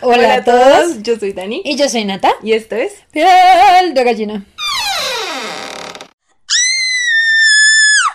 [0.00, 1.02] Hola, a todos.
[1.02, 1.62] yo soy Dani.
[1.64, 2.30] Y yo soy Nata.
[2.42, 4.44] Y esto es Piel de gallina.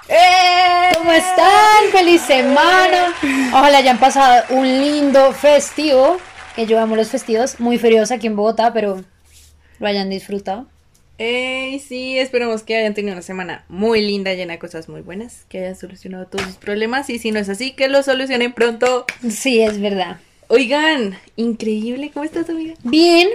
[0.08, 0.92] ¡Eh!
[0.98, 1.92] ¿Cómo están?
[1.92, 3.14] ¡Feliz semana!
[3.52, 6.18] Ojalá hayan pasado un lindo festivo.
[6.56, 7.60] Que yo amo los festivos.
[7.60, 9.04] Muy fríos aquí en Bogotá, pero
[9.80, 10.68] lo hayan disfrutado.
[11.18, 11.80] ¡Ey!
[11.80, 15.60] Sí, esperemos que hayan tenido una semana muy linda, llena de cosas muy buenas, que
[15.60, 19.06] hayan solucionado todos sus problemas y si no es así, que lo solucionen pronto.
[19.30, 20.18] Sí, es verdad.
[20.54, 22.76] Oigan, increíble, ¿cómo estás, amiga?
[22.84, 23.28] Bien,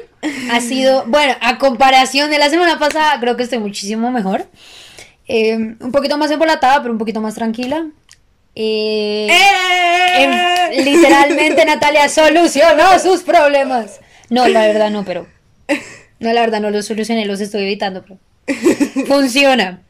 [0.53, 4.47] ha sido, bueno, a comparación de la semana pasada, creo que estoy muchísimo mejor.
[5.27, 7.89] Eh, un poquito más embolatada, pero un poquito más tranquila.
[8.55, 9.27] Eh,
[10.17, 13.99] em- literalmente Natalia solucionó sus problemas.
[14.31, 15.27] No, la verdad no, pero...
[16.21, 18.21] No, la verdad no los solucioné, los estoy evitando, pero...
[19.09, 19.83] Funciona.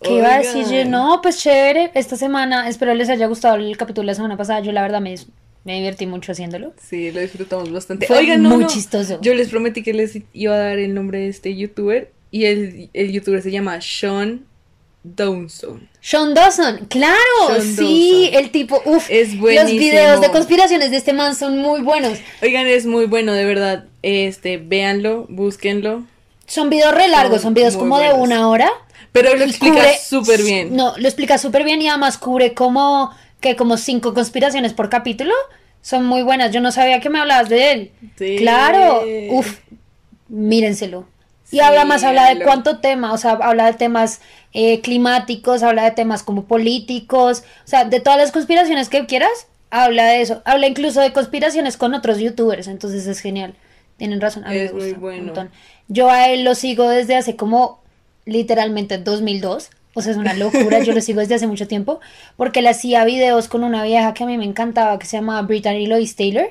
[0.00, 0.88] ¿Qué iba a decir yo?
[0.88, 1.90] No, pues chévere.
[1.92, 4.60] Esta semana, espero les haya gustado el capítulo de la semana pasada.
[4.60, 5.14] Yo la verdad me,
[5.64, 6.72] me divertí mucho haciéndolo.
[6.80, 8.06] Sí, lo disfrutamos bastante.
[8.06, 9.18] Fue Oigan, no, muy no, chistoso.
[9.22, 12.90] Yo les prometí que les iba a dar el nombre de este youtuber y el,
[12.92, 14.44] el youtuber se llama Sean
[15.04, 15.88] Downson.
[16.00, 17.14] Sean Dawson, claro,
[17.48, 18.44] Sean sí, Dawson.
[18.44, 19.78] el tipo, uff, Es los buenísimo.
[19.80, 22.18] videos de conspiraciones de este man son muy buenos.
[22.42, 23.84] Oigan, es muy bueno, de verdad.
[24.02, 26.04] Este, véanlo, búsquenlo.
[26.46, 28.70] Son videos re largos, Son son videos como de una hora.
[29.12, 30.74] Pero lo explica súper bien.
[30.74, 33.10] No, lo explica súper bien y además cubre como
[33.44, 35.34] que como cinco conspiraciones por capítulo.
[35.82, 36.50] Son muy buenas.
[36.50, 37.92] Yo no sabía que me hablabas de él.
[38.16, 38.36] Sí.
[38.38, 39.58] Claro, uff,
[40.28, 41.06] mírenselo.
[41.50, 44.20] Y habla más, habla de lo- cuánto tema, o sea, habla de temas
[44.54, 49.46] eh, climáticos, habla de temas como políticos, o sea, de todas las conspiraciones que quieras,
[49.70, 50.40] habla de eso.
[50.46, 53.54] Habla incluso de conspiraciones con otros youtubers, entonces es genial.
[53.98, 55.24] Tienen razón, a mí me Es muy gusta un bueno.
[55.26, 55.50] montón.
[55.88, 57.80] Yo a él lo sigo desde hace como
[58.24, 59.68] literalmente 2002.
[59.94, 62.00] O sea, es una locura, yo lo sigo desde hace mucho tiempo,
[62.36, 65.40] porque él hacía videos con una vieja que a mí me encantaba, que se llama
[65.42, 66.48] Brittany Lois Taylor.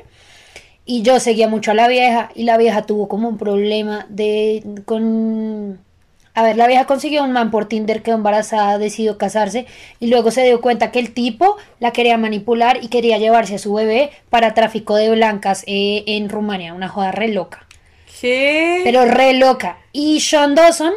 [0.86, 4.64] Y yo seguía mucho a la vieja y la vieja tuvo como un problema de
[4.86, 5.80] con
[6.36, 9.68] a ver, la vieja consiguió un man por Tinder quedó embarazada, decidió casarse
[10.00, 13.60] y luego se dio cuenta que el tipo la quería manipular y quería llevarse a
[13.60, 17.68] su bebé para tráfico de blancas eh, en Rumania, una joda re loca,
[18.20, 18.82] ¿Qué?
[18.84, 19.78] pero re loca.
[19.92, 20.94] Y Sean Dawson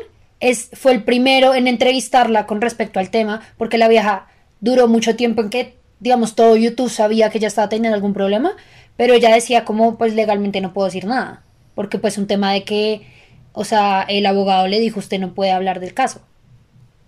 [0.73, 4.29] fue el primero en entrevistarla con respecto al tema porque la vieja
[4.61, 8.53] duró mucho tiempo en que, digamos, todo YouTube sabía que ella estaba teniendo algún problema,
[8.97, 11.43] pero ella decía como, pues legalmente no puedo decir nada,
[11.75, 13.07] porque pues un tema de que,
[13.53, 16.21] o sea, el abogado le dijo, usted no puede hablar del caso.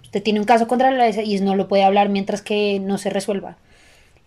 [0.03, 3.11] Usted tiene un caso contra la y no lo puede hablar mientras que no se
[3.11, 3.59] resuelva.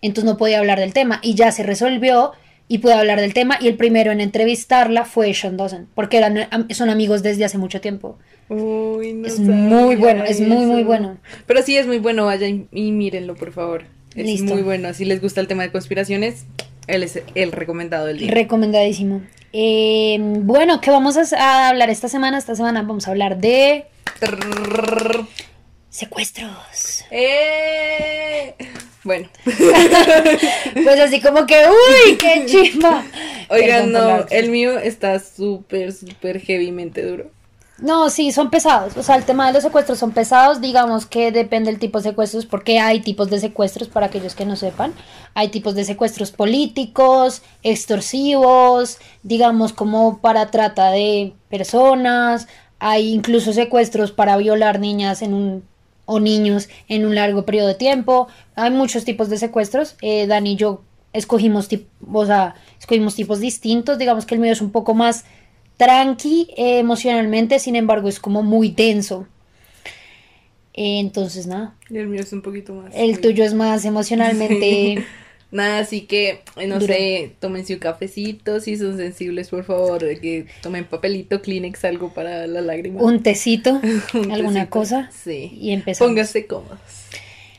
[0.00, 2.32] Entonces no podía hablar del tema y ya se resolvió
[2.72, 6.48] y puede hablar del tema y el primero en entrevistarla fue Sean Dawson, porque eran,
[6.70, 8.16] son amigos desde hace mucho tiempo.
[8.48, 11.18] Uy, no Es muy bueno, es muy, muy bueno.
[11.46, 13.84] Pero sí es muy bueno, vayan y mírenlo, por favor.
[14.14, 14.54] Es Listo.
[14.54, 14.94] muy bueno.
[14.94, 16.46] Si les gusta el tema de conspiraciones,
[16.86, 18.30] él es el recomendado del día.
[18.30, 19.20] Recomendadísimo.
[19.52, 22.38] Eh, bueno, ¿qué vamos a, hablar esta semana?
[22.38, 23.84] Esta semana vamos a hablar de
[25.90, 27.04] secuestros.
[27.10, 28.54] ¡Eh!
[29.04, 33.04] Bueno, Pues así como que, uy, qué chimba.
[33.48, 37.30] oigan, no, el mío está súper, súper heavymente duro.
[37.78, 38.96] No, sí, son pesados.
[38.96, 40.60] O sea, el tema de los secuestros son pesados.
[40.60, 44.44] Digamos que depende del tipo de secuestros, porque hay tipos de secuestros, para aquellos que
[44.44, 44.94] no sepan.
[45.34, 52.46] Hay tipos de secuestros políticos, extorsivos, digamos como para trata de personas.
[52.78, 55.64] Hay incluso secuestros para violar niñas en un
[56.04, 58.28] o niños en un largo periodo de tiempo.
[58.54, 59.96] Hay muchos tipos de secuestros.
[60.02, 60.82] Eh, Dani y yo
[61.12, 61.68] escogimos,
[62.12, 63.98] o sea, escogimos tipos distintos.
[63.98, 65.24] Digamos que el mío es un poco más
[65.76, 69.26] tranqui eh, emocionalmente, sin embargo es como muy denso.
[70.74, 72.92] Eh, entonces, nada, Y el mío es un poquito más.
[72.94, 75.04] el tuyo es más emocionalmente...
[75.52, 80.18] Nada, así que, eh, no sé, tómense un cafecito, si son sensibles, por favor, de
[80.18, 83.00] que tomen papelito, Kleenex, algo para la lágrima.
[83.02, 83.78] un tecito,
[84.14, 84.70] Un alguna tecito.
[84.70, 85.10] cosa.
[85.12, 85.56] Sí.
[85.60, 86.08] Y empezamos.
[86.10, 86.78] Póngase cómodos.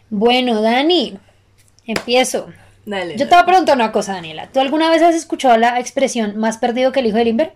[0.09, 1.17] Bueno, Dani,
[1.85, 2.47] empiezo.
[2.85, 3.13] Dale.
[3.15, 4.49] Yo te voy a preguntar una cosa, Daniela.
[4.51, 7.53] ¿Tú alguna vez has escuchado la expresión más perdido que el hijo de Limber?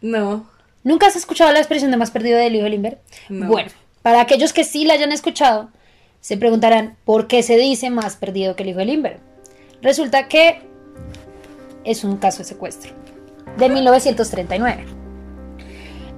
[0.00, 0.48] No.
[0.84, 2.98] ¿Nunca has escuchado la expresión de más perdido del hijo de Limber?
[3.28, 3.46] No.
[3.48, 3.70] Bueno,
[4.02, 5.68] para aquellos que sí la hayan escuchado,
[6.20, 9.18] se preguntarán por qué se dice más perdido que el hijo de Limber.
[9.82, 10.62] Resulta que
[11.84, 12.92] es un caso de secuestro
[13.56, 14.84] de 1939.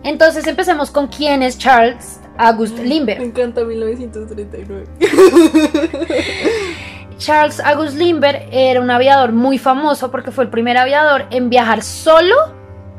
[0.05, 3.23] Entonces empecemos con quién es Charles August Me Lindbergh.
[3.23, 4.87] encanta 1939.
[7.19, 11.83] Charles August Lindbergh era un aviador muy famoso porque fue el primer aviador en viajar
[11.83, 12.35] solo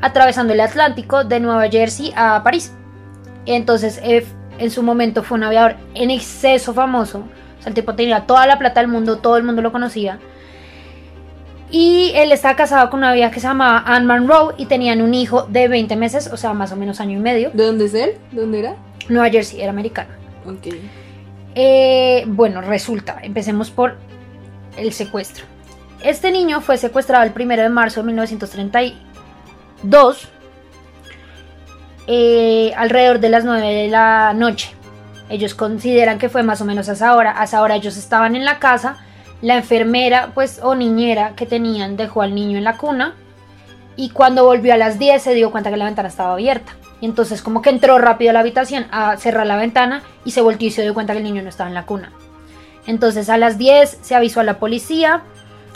[0.02, 2.72] atravesando el Atlántico de Nueva Jersey a París.
[3.46, 4.26] Entonces, eh,
[4.58, 7.20] en su momento fue un aviador en exceso famoso.
[7.58, 10.18] O sea, el tipo tenía toda la plata del mundo, todo el mundo lo conocía.
[11.70, 15.14] Y él estaba casado con una vieja que se llamaba Anne Monroe y tenían un
[15.14, 17.50] hijo de 20 meses, o sea, más o menos año y medio.
[17.52, 18.14] ¿De dónde es él?
[18.32, 18.74] ¿De dónde era?
[19.08, 20.10] Nueva Jersey, era americano.
[20.46, 20.74] Ok.
[21.54, 23.96] Eh, bueno, resulta, empecemos por
[24.76, 25.44] el secuestro.
[26.02, 30.28] Este niño fue secuestrado el 1 de marzo de 1932,
[32.06, 34.74] eh, alrededor de las 9 de la noche.
[35.28, 37.40] Ellos consideran que fue más o menos a esa hora.
[37.40, 38.96] A esa hora ellos estaban en la casa.
[39.42, 43.14] La enfermera, pues, o niñera que tenían dejó al niño en la cuna.
[43.96, 46.72] Y cuando volvió a las 10 se dio cuenta que la ventana estaba abierta.
[47.00, 50.42] Y entonces como que entró rápido a la habitación a cerrar la ventana y se
[50.42, 52.12] volteó y se dio cuenta que el niño no estaba en la cuna.
[52.86, 55.22] Entonces a las 10 se avisó a la policía.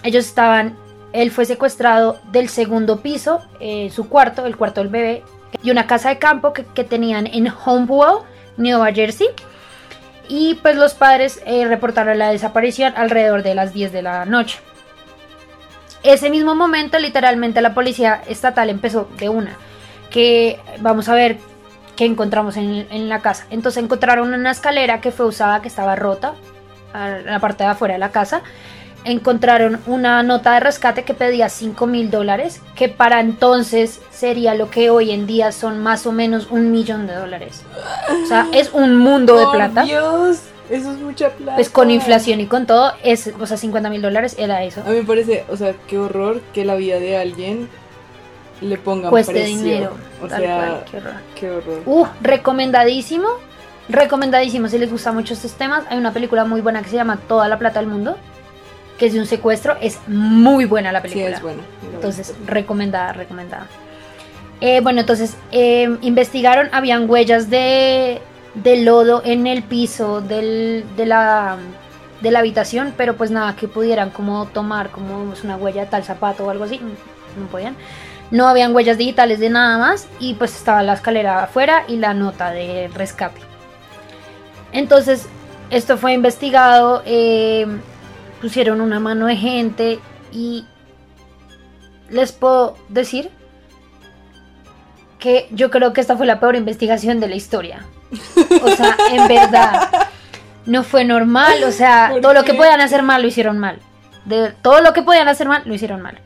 [0.02, 0.76] Ellos estaban,
[1.12, 5.22] él fue secuestrado del segundo piso, eh, su cuarto, el cuarto del bebé,
[5.62, 8.18] y una casa de campo que, que tenían en Hopewell,
[8.56, 9.28] Nueva Jersey.
[10.28, 14.58] Y pues los padres eh, reportaron la desaparición alrededor de las 10 de la noche.
[16.02, 19.56] Ese mismo momento, literalmente, la policía estatal empezó de una.
[20.10, 21.38] Que vamos a ver
[21.96, 23.46] qué encontramos en, en la casa.
[23.50, 26.34] Entonces encontraron una escalera que fue usada, que estaba rota,
[26.94, 28.42] en la parte de afuera de la casa.
[29.04, 34.70] Encontraron una nota de rescate que pedía 5 mil dólares, que para entonces sería lo
[34.70, 37.62] que hoy en día son más o menos un millón de dólares.
[38.24, 39.82] O sea, es un mundo de plata.
[39.82, 40.40] Dios,
[40.70, 41.56] eso es mucha plata.
[41.56, 44.80] Pues con inflación y con todo, es, o sea, 50 mil dólares era eso.
[44.80, 47.68] A mí me parece, o sea, qué horror que la vida de alguien
[48.62, 49.56] le pongan Cueste precio.
[49.58, 49.90] dinero.
[50.22, 51.12] O tal sea, cual, qué horror.
[51.34, 51.82] qué horror.
[51.84, 53.28] Uh, recomendadísimo.
[53.88, 55.84] Recomendadísimo si les gustan mucho estos temas.
[55.90, 58.16] Hay una película muy buena que se llama Toda la plata del mundo,
[58.98, 59.76] que es de un secuestro.
[59.80, 61.36] Es muy buena la sí, película.
[61.36, 61.62] es bueno.
[61.94, 63.66] Entonces, recomendada, recomendada.
[64.60, 68.20] Eh, bueno, entonces, eh, investigaron, habían huellas de,
[68.54, 71.56] de lodo en el piso del- de, la,
[72.22, 76.04] de la habitación, pero pues nada que pudieran como tomar como una huella de tal
[76.04, 76.80] zapato o algo así,
[77.38, 77.76] no podían.
[78.30, 82.14] No habían huellas digitales de nada más y pues estaba la escalera afuera y la
[82.14, 83.40] nota de rescate.
[84.72, 85.26] Entonces,
[85.70, 87.66] esto fue investigado, eh,
[88.44, 89.98] pusieron una mano de gente
[90.30, 90.66] y
[92.10, 93.30] les puedo decir
[95.18, 97.86] que yo creo que esta fue la peor investigación de la historia.
[98.62, 99.88] O sea, en verdad,
[100.66, 101.64] no fue normal.
[101.64, 103.78] O sea, ¿Por todo lo que podían hacer mal lo hicieron mal.
[104.26, 106.18] De todo lo que podían hacer mal lo hicieron mal.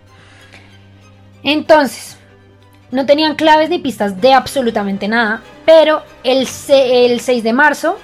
[1.44, 2.17] Entonces,
[2.91, 5.41] no tenían claves ni pistas de absolutamente nada.
[5.64, 7.97] Pero el, el 6 de marzo,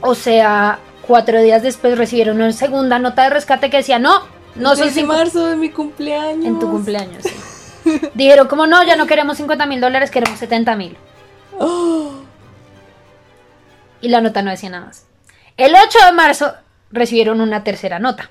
[0.00, 4.20] o sea, cuatro días después recibieron una segunda nota de rescate que decía, no,
[4.54, 6.44] no son de cinco marzo de mi cumpleaños.
[6.46, 7.22] en tu cumpleaños.
[7.22, 8.00] sí.
[8.14, 10.96] Dijeron, como no, ya no queremos 50 mil dólares, queremos 70 mil.
[11.58, 12.12] Oh,
[14.00, 15.06] Y la nota no decía nada más.
[15.56, 16.52] El 8 de marzo
[16.90, 18.30] recibieron una tercera nota.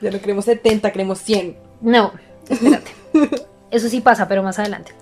[0.00, 1.56] ya no queremos 70, queremos 100.
[1.80, 2.12] No,
[2.48, 2.92] espérate.
[3.70, 4.92] Eso sí pasa, pero más adelante.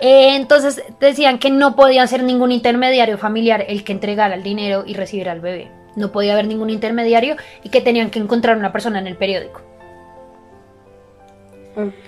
[0.00, 4.84] Eh, entonces decían que no podía ser ningún intermediario familiar el que entregara el dinero
[4.86, 5.70] y recibiera al bebé.
[5.96, 9.60] No podía haber ningún intermediario y que tenían que encontrar una persona en el periódico.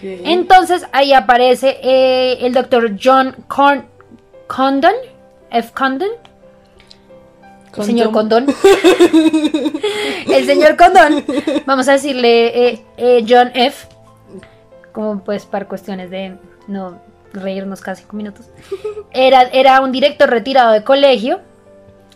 [0.03, 3.87] Entonces ahí aparece eh, el doctor John Con-
[4.47, 4.95] Condon,
[5.51, 5.73] F.
[5.73, 6.09] Condon,
[7.77, 8.47] el señor Condon.
[10.33, 11.25] el señor Condon,
[11.67, 13.89] vamos a decirle eh, eh, John F.
[14.93, 16.37] Como pues para cuestiones de
[16.69, 17.01] no
[17.33, 18.47] reírnos casi cinco minutos.
[19.13, 21.41] Era, era un director retirado de colegio,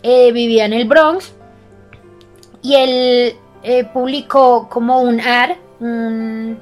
[0.02, 1.32] eh, vivía en el Bronx
[2.62, 5.50] y él eh, publicó como un ad,
[5.80, 6.58] un-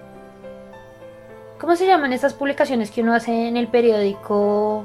[1.61, 4.85] ¿Cómo se llaman estas publicaciones que uno hace en el periódico?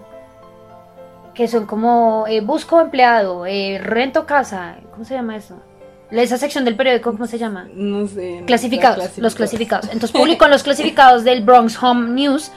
[1.35, 5.55] Que son como eh, busco empleado, eh, rento casa, ¿cómo se llama eso?
[6.09, 7.67] Esa sección del periódico, ¿cómo se llama?
[7.73, 8.41] No sé.
[8.41, 9.85] no, Clasificados, los clasificados.
[9.85, 12.51] Entonces publicó en los clasificados del Bronx Home News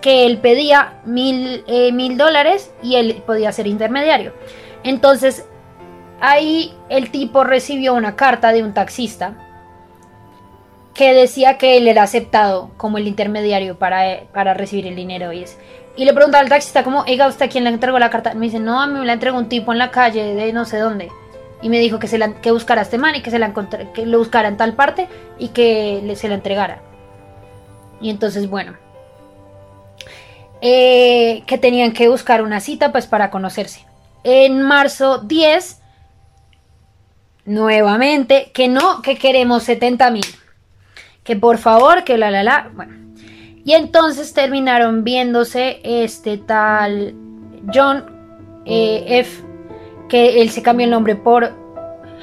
[0.00, 4.32] que él pedía mil, mil dólares y él podía ser intermediario.
[4.84, 5.44] Entonces
[6.20, 9.34] ahí el tipo recibió una carta de un taxista
[10.94, 15.32] que decía que él era aceptado como el intermediario para, eh, para recibir el dinero
[15.32, 15.44] y.
[15.96, 18.34] Y le preguntaba al taxista como, oiga, ¿usted quién le entregó la carta?
[18.34, 20.64] Me dice, no, a mí me la entregó un tipo en la calle de no
[20.64, 21.10] sé dónde.
[21.62, 23.52] Y me dijo que, se que buscara a este man y que, se la
[23.94, 25.08] que lo buscara en tal parte
[25.38, 26.82] y que le, se la entregara.
[28.00, 28.74] Y entonces, bueno.
[30.60, 33.84] eh, que tenían que buscar una cita pues para conocerse.
[34.24, 35.77] En marzo 10,
[37.48, 40.26] nuevamente, que no, que queremos 70 mil.
[41.24, 42.70] Que por favor, que la la la.
[42.74, 42.94] Bueno.
[43.64, 47.14] Y entonces terminaron viéndose este tal
[47.74, 48.04] John
[48.64, 49.42] eh, F.
[50.08, 51.52] Que él se cambió el nombre por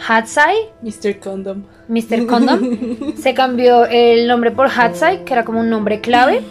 [0.08, 0.55] Hatsai.
[0.82, 1.20] Mr.
[1.20, 1.63] Condom.
[1.88, 2.25] Mr.
[2.27, 6.41] Condom, se cambió el nombre por Hatsai, que era como un nombre clave.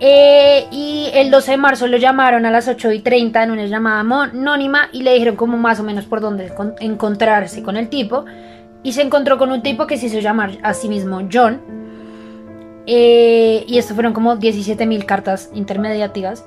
[0.00, 3.66] Eh, y el 12 de marzo lo llamaron a las 8 y 30 en una
[3.66, 8.24] llamada anónima y le dijeron como más o menos por dónde encontrarse con el tipo.
[8.82, 11.60] Y se encontró con un tipo que se hizo llamar a sí mismo John.
[12.86, 16.44] Eh, y esto fueron como 17 mil cartas intermediativas.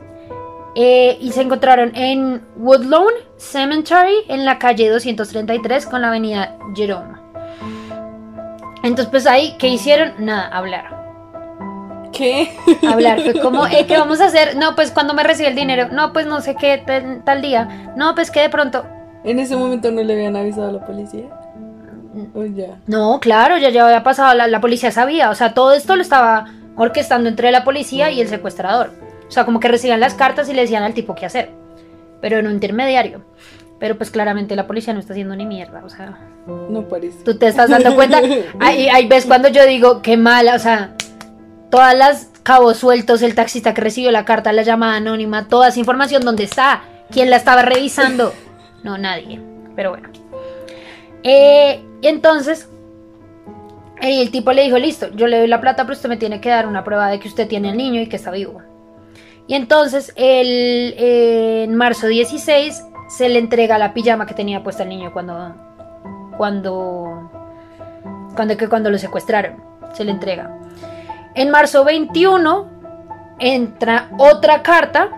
[0.75, 7.17] Eh, y se encontraron en Woodlawn Cemetery en la calle 233 con la avenida Jerome.
[8.83, 10.13] Entonces, pues ahí, ¿qué hicieron?
[10.19, 11.06] Nada, hablar.
[12.17, 12.51] ¿Qué?
[12.87, 14.55] Hablar, fue como, eh, ¿qué vamos a hacer?
[14.55, 15.89] No, pues cuando me recibe el dinero.
[15.91, 16.81] No, pues no sé qué,
[17.23, 17.93] tal, día.
[17.95, 18.85] No, pues que de pronto.
[19.23, 21.25] ¿En ese momento no le habían avisado a la policía?
[22.33, 22.77] ¿O ya?
[22.87, 25.29] No, claro, ya, ya había pasado, la, la policía sabía.
[25.29, 26.45] O sea, todo esto lo estaba
[26.75, 28.91] orquestando entre la policía y el secuestrador.
[29.27, 31.51] O sea, como que recibían las cartas y le decían al tipo qué hacer.
[32.21, 33.23] Pero en un intermediario.
[33.79, 36.17] Pero pues claramente la policía no está haciendo ni mierda, o sea.
[36.47, 37.23] No parece.
[37.23, 38.21] Tú te estás dando cuenta.
[38.59, 40.95] ahí, ahí ves cuando yo digo, qué mala, o sea,
[41.69, 45.79] todas las cabos sueltos, el taxista que recibió la carta, la llamada anónima, toda esa
[45.79, 46.83] información, ¿dónde está?
[47.11, 48.33] ¿Quién la estaba revisando?
[48.83, 49.41] No, nadie.
[49.75, 50.07] Pero bueno.
[51.23, 52.69] Eh, entonces,
[53.99, 56.49] el tipo le dijo, listo, yo le doy la plata, pero usted me tiene que
[56.49, 58.61] dar una prueba de que usted tiene el niño y que está vivo.
[59.47, 64.89] Y entonces, el, en marzo 16, se le entrega la pijama que tenía puesta el
[64.89, 65.55] niño cuando,
[66.37, 67.31] cuando,
[68.35, 69.63] cuando, que cuando lo secuestraron.
[69.93, 70.55] Se le entrega.
[71.37, 72.67] En marzo 21
[73.37, 75.09] entra otra carta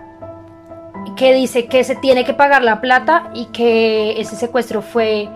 [1.16, 5.30] que dice que se tiene que pagar la plata y que ese secuestro fue,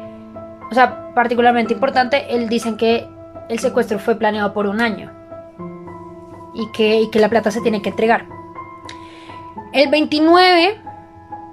[0.70, 3.08] o sea, particularmente importante, él dicen que
[3.48, 5.10] el secuestro fue planeado por un año
[6.54, 8.26] y que, la plata se tiene que entregar.
[9.72, 10.82] El 29,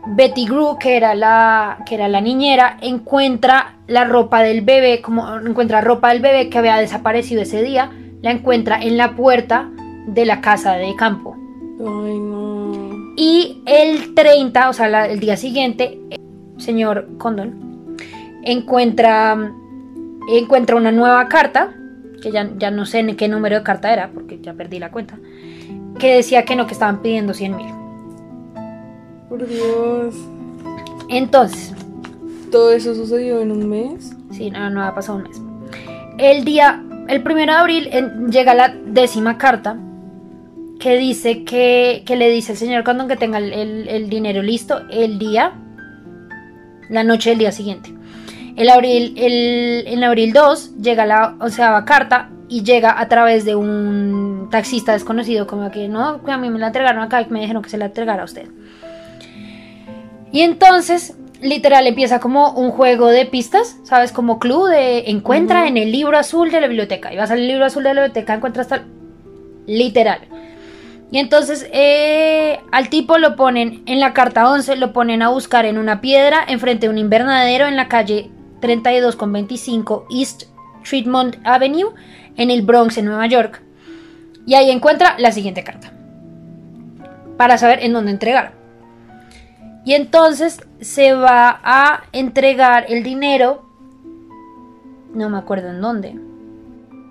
[0.08, 5.38] Betty Gru, que era, la, que era la niñera, encuentra la ropa del bebé, como
[5.38, 9.70] encuentra ropa del bebé que había desaparecido ese día, la encuentra en la puerta
[10.06, 11.36] de la casa de campo.
[11.78, 13.14] Ay, no.
[13.16, 17.70] Y el 30, o sea, el día siguiente, el señor Condon
[18.42, 19.52] encuentra,
[20.28, 21.74] encuentra una nueva carta,
[22.22, 24.90] que ya, ya no sé en qué número de carta era, porque ya perdí la
[24.90, 25.18] cuenta,
[25.98, 27.74] que decía que no, que estaban pidiendo 100 mil.
[29.28, 30.14] Por Dios.
[31.08, 31.74] Entonces.
[32.50, 34.16] ¿Todo eso sucedió en un mes?
[34.32, 35.40] Sí, no, no ha pasado un mes.
[36.18, 37.90] El día, el primero de abril
[38.30, 39.76] llega la décima carta
[40.78, 45.18] que dice que, que le dice el señor Condon que tenga el, dinero listo el
[45.18, 45.52] día,
[46.88, 47.92] la noche del día siguiente.
[48.56, 53.56] El abril, el, en abril 2 llega la onceava carta y llega a través de
[53.56, 57.62] un taxista desconocido, como que no, a mí me la entregaron acá y me dijeron
[57.62, 58.48] que se la entregara a usted.
[60.32, 64.12] Y entonces, literal, empieza como un juego de pistas, ¿sabes?
[64.12, 67.12] Como club de encuentra en el libro azul de la biblioteca.
[67.12, 68.86] Y vas al libro azul de la biblioteca, encuentras tal.
[69.66, 70.20] Literal.
[71.10, 75.64] Y entonces eh, al tipo lo ponen en la carta 11, lo ponen a buscar
[75.64, 78.30] en una piedra enfrente de un invernadero en la calle
[78.60, 80.44] 32 con 25 East
[80.88, 81.92] Treatment Avenue
[82.36, 83.60] en el Bronx, en Nueva York.
[84.46, 85.92] Y ahí encuentra la siguiente carta.
[87.36, 88.59] Para saber en dónde entregar.
[89.84, 93.64] Y entonces se va a entregar el dinero,
[95.14, 96.16] no me acuerdo en dónde,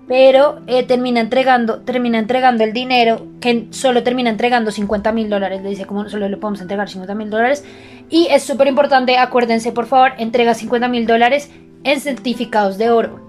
[0.06, 5.62] pero eh, termina, entregando, termina entregando el dinero, que solo termina entregando 50 mil dólares,
[5.62, 7.64] le dice como solo le podemos entregar 50 mil dólares.
[8.08, 11.50] Y es súper importante, acuérdense por favor, entrega 50 mil dólares
[11.84, 13.20] en certificados de oro.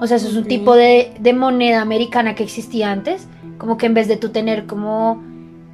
[0.00, 3.26] O sea, eso es un tipo de, de, moneda americana que existía antes,
[3.58, 5.20] como que en vez de tú tener como,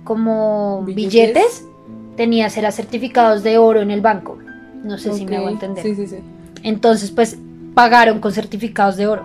[0.04, 1.66] como billetes
[2.16, 4.38] tenías era certificados de oro en el banco.
[4.82, 5.82] No sé si me hago entender.
[5.82, 6.16] Sí, sí, sí.
[6.62, 7.38] Entonces, pues
[7.74, 9.24] pagaron con certificados de oro.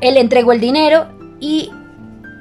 [0.00, 1.06] Él entregó el dinero
[1.40, 1.70] y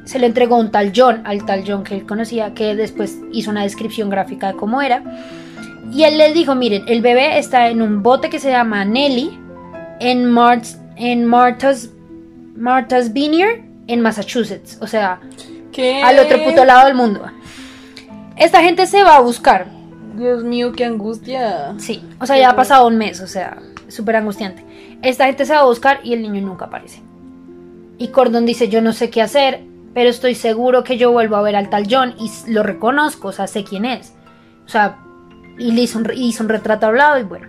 [0.05, 3.51] se le entregó un tal John, al tal John que él conocía, que después hizo
[3.51, 5.03] una descripción gráfica de cómo era.
[5.91, 9.37] Y él le dijo, miren, el bebé está en un bote que se llama Nelly,
[9.99, 10.35] en,
[10.95, 11.89] en Martha's,
[12.55, 14.77] Martha's Vineyard, en Massachusetts.
[14.81, 15.19] O sea,
[15.71, 16.01] ¿Qué?
[16.01, 17.25] al otro puto lado del mundo.
[18.37, 19.67] Esta gente se va a buscar.
[20.15, 21.75] Dios mío, qué angustia.
[21.77, 24.63] Sí, o sea, ya ha pasado un mes, o sea, súper angustiante.
[25.01, 27.01] Esta gente se va a buscar y el niño nunca aparece.
[27.97, 29.63] Y Cordon dice, yo no sé qué hacer,
[29.93, 33.31] pero estoy seguro que yo vuelvo a ver al tal John y lo reconozco, o
[33.31, 34.13] sea, sé quién es.
[34.65, 34.99] O sea,
[35.57, 37.47] y le hizo un, hizo un retrato hablado y bueno.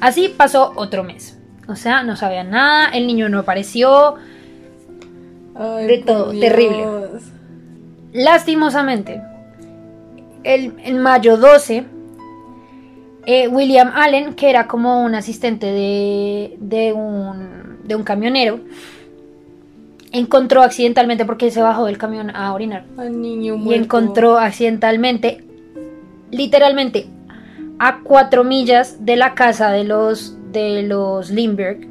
[0.00, 1.38] Así pasó otro mes.
[1.68, 4.16] O sea, no sabía nada, el niño no apareció.
[5.54, 6.86] de todo, terrible.
[8.12, 9.22] Lastimosamente,
[10.44, 11.84] el, en mayo 12,
[13.26, 18.60] eh, William Allen, que era como un asistente de, de, un, de un camionero
[20.12, 22.84] encontró accidentalmente porque se bajó del camión a orinar.
[22.96, 25.44] Al niño y encontró accidentalmente,
[26.30, 27.06] literalmente,
[27.78, 31.88] a cuatro millas de la casa de los, de los Lindbergh,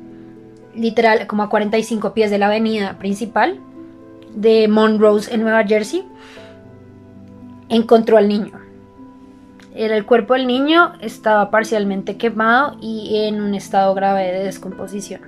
[0.76, 3.60] literal, como a 45 pies de la avenida principal
[4.34, 6.06] de Monrose en Nueva Jersey,
[7.72, 8.52] encontró al niño.
[9.74, 15.22] Era el cuerpo del niño, estaba parcialmente quemado y en un estado grave de descomposición.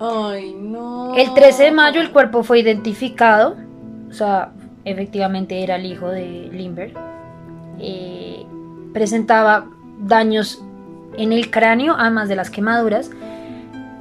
[0.00, 1.14] Ay, no.
[1.14, 3.56] El 13 de mayo el cuerpo fue identificado,
[4.08, 4.52] o sea,
[4.86, 6.94] efectivamente era el hijo de Lindbergh.
[7.78, 8.46] Eh,
[8.94, 9.66] presentaba
[10.00, 10.62] daños
[11.18, 13.10] en el cráneo, además de las quemaduras,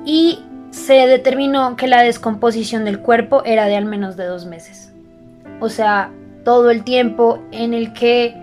[0.06, 0.40] y
[0.72, 4.94] se determinó que la descomposición del cuerpo era de al menos de dos meses.
[5.60, 6.12] O sea,
[6.44, 8.36] todo el tiempo en el que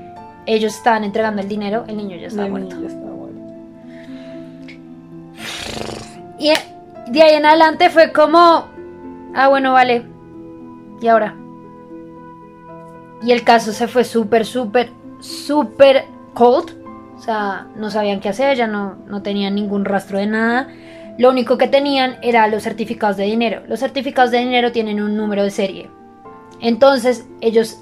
[0.47, 2.77] ellos estaban entregando el dinero, el niño ya estaba muerto.
[2.77, 3.41] niño estaba muerto.
[6.39, 6.53] Y
[7.11, 8.67] de ahí en adelante fue como,
[9.35, 10.05] ah, bueno, vale.
[11.01, 11.35] ¿Y ahora?
[13.23, 16.71] Y el caso se fue súper, súper, súper cold.
[17.17, 20.69] O sea, no sabían qué hacer, ya no, no tenían ningún rastro de nada.
[21.19, 23.63] Lo único que tenían era los certificados de dinero.
[23.67, 25.91] Los certificados de dinero tienen un número de serie.
[26.61, 27.79] Entonces ellos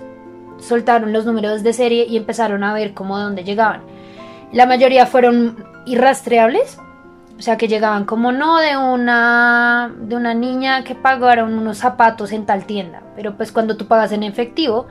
[0.58, 3.82] soltaron los números de serie y empezaron a ver cómo de dónde llegaban.
[4.52, 6.78] La mayoría fueron irrastreables,
[7.38, 12.32] o sea que llegaban como no de una de una niña que pagaron unos zapatos
[12.32, 14.86] en tal tienda, pero pues cuando tú pagas en efectivo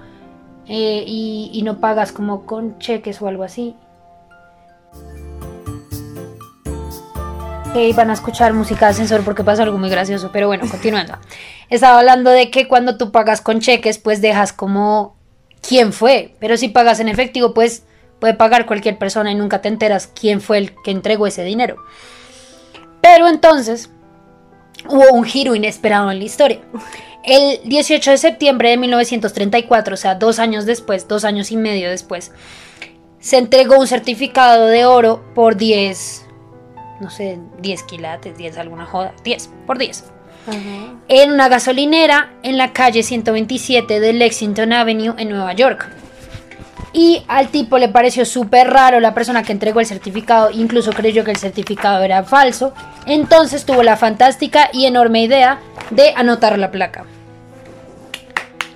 [0.68, 3.76] eh, y, y no pagas como con cheques o algo así.
[7.74, 11.18] Que iban a escuchar música de ascensor porque pasa algo muy gracioso, pero bueno, continuando.
[11.70, 15.16] Estaba hablando de que cuando tú pagas con cheques, pues dejas como
[15.68, 17.84] quién fue, pero si pagas en efectivo, pues
[18.20, 21.78] puede pagar cualquier persona y nunca te enteras quién fue el que entregó ese dinero.
[23.02, 23.90] Pero entonces
[24.88, 26.60] hubo un giro inesperado en la historia.
[27.24, 31.90] El 18 de septiembre de 1934, o sea, dos años después, dos años y medio
[31.90, 32.32] después,
[33.20, 36.23] se entregó un certificado de oro por 10,
[37.00, 40.06] no sé, 10 quilates, 10 alguna joda, 10, por 10
[40.48, 40.58] Ajá.
[41.08, 45.88] en una gasolinera en la calle 127 de Lexington Avenue en Nueva York.
[46.96, 51.24] Y al tipo le pareció súper raro la persona que entregó el certificado, incluso creyó
[51.24, 52.74] que el certificado era falso.
[53.08, 57.06] Entonces tuvo la fantástica y enorme idea de anotar la placa.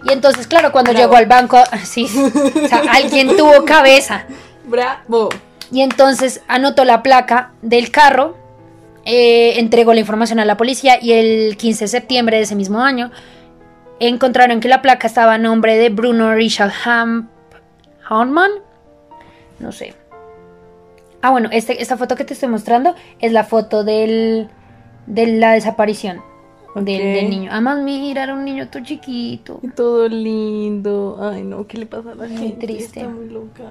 [0.03, 1.06] Y entonces, claro, cuando Bravo.
[1.06, 4.25] llegó al banco, sí, o sea, alguien tuvo cabeza.
[4.65, 5.30] Bravo.
[5.71, 8.36] Y entonces anotó la placa del carro,
[9.06, 12.82] eh, entregó la información a la policía y el 15 de septiembre de ese mismo
[12.82, 13.12] año
[13.99, 17.30] encontraron que la placa estaba a nombre de Bruno Richard Ham
[18.08, 18.51] Haunman.
[19.60, 19.93] No sé.
[21.21, 24.49] Ah, bueno, este- esta foto que te estoy mostrando es la foto del,
[25.08, 26.21] de la desaparición
[26.75, 27.49] del, del niño.
[27.51, 29.60] Además, mira, era un niño todo chiquito.
[29.75, 31.17] Todo lindo.
[31.19, 32.67] Ay, no, ¿qué le pasa a la gente?
[32.67, 32.99] triste.
[32.99, 33.63] Está muy loca.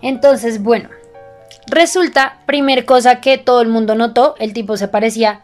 [0.00, 0.88] Entonces, bueno,
[1.66, 5.42] resulta, primer cosa que todo el mundo notó, el tipo se parecía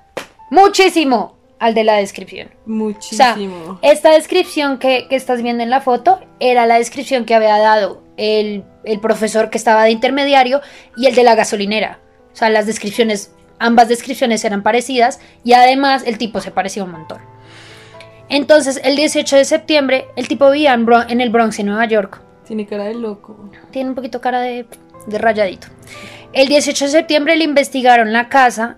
[0.50, 2.48] muchísimo al de la descripción.
[2.48, 3.78] O sea, Muchísimo.
[3.82, 8.02] esta descripción que, que estás viendo en la foto era la descripción que había dado
[8.16, 10.60] el, el profesor que estaba de intermediario
[10.96, 11.98] y el de la gasolinera.
[12.32, 16.92] O sea, las descripciones, ambas descripciones eran parecidas y además el tipo se parecía un
[16.92, 17.18] montón.
[18.28, 21.86] Entonces, el 18 de septiembre, el tipo vivía en, Bron- en el Bronx, en Nueva
[21.86, 22.20] York.
[22.46, 23.50] Tiene cara de loco.
[23.72, 24.66] Tiene un poquito cara de,
[25.06, 25.68] de rayadito.
[26.32, 28.76] El 18 de septiembre le investigaron la casa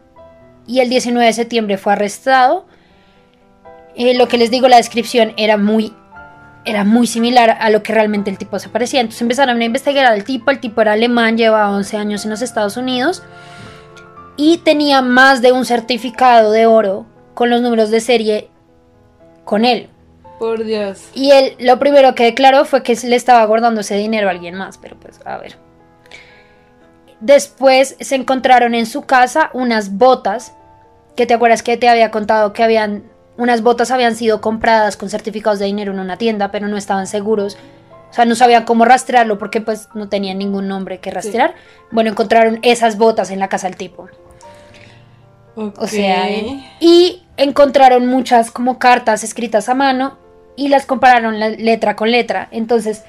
[0.66, 2.66] y el 19 de septiembre fue arrestado.
[3.96, 5.92] Eh, lo que les digo, la descripción era muy,
[6.64, 9.00] era muy similar a lo que realmente el tipo se parecía.
[9.00, 10.50] Entonces empezaron a investigar al tipo.
[10.50, 13.22] El tipo era alemán, llevaba 11 años en los Estados Unidos
[14.36, 18.48] y tenía más de un certificado de oro con los números de serie
[19.44, 19.88] con él.
[20.38, 21.10] Por Dios.
[21.14, 24.54] Y él lo primero que declaró fue que le estaba guardando ese dinero a alguien
[24.54, 25.56] más, pero pues a ver.
[27.20, 30.52] Después se encontraron en su casa unas botas,
[31.16, 33.04] que te acuerdas que te había contado que habían,
[33.36, 37.06] unas botas habían sido compradas con certificados de dinero en una tienda, pero no estaban
[37.06, 37.58] seguros.
[38.10, 41.54] O sea, no sabían cómo rastrearlo porque pues no tenían ningún nombre que rastrear.
[41.92, 44.08] Bueno, encontraron esas botas en la casa del tipo.
[45.56, 46.26] O sea,
[46.80, 50.16] y encontraron muchas como cartas escritas a mano
[50.56, 52.48] y las compararon la- letra con letra.
[52.50, 53.04] Entonces,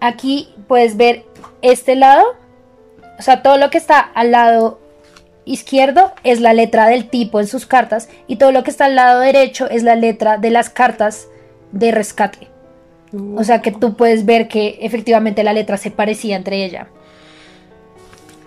[0.00, 1.24] aquí puedes ver
[1.62, 2.24] este lado,
[3.20, 4.80] o sea, todo lo que está al lado
[5.44, 8.94] izquierdo es la letra del tipo en sus cartas y todo lo que está al
[8.96, 11.28] lado derecho es la letra de las cartas
[11.70, 12.48] de rescate.
[13.36, 16.88] O sea que tú puedes ver que efectivamente la letra se parecía entre ella.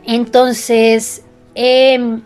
[0.07, 1.21] Entonces,
[1.53, 2.23] em,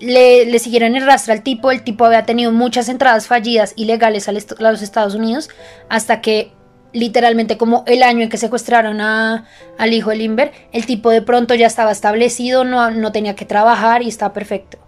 [0.00, 1.70] le, le siguieron el rastro al tipo.
[1.70, 5.50] El tipo había tenido muchas entradas fallidas ilegales a los Estados Unidos
[5.88, 6.50] hasta que
[6.94, 11.20] literalmente como el año en que secuestraron a, al hijo de Limber, el tipo de
[11.20, 14.78] pronto ya estaba establecido, no, no tenía que trabajar y estaba perfecto.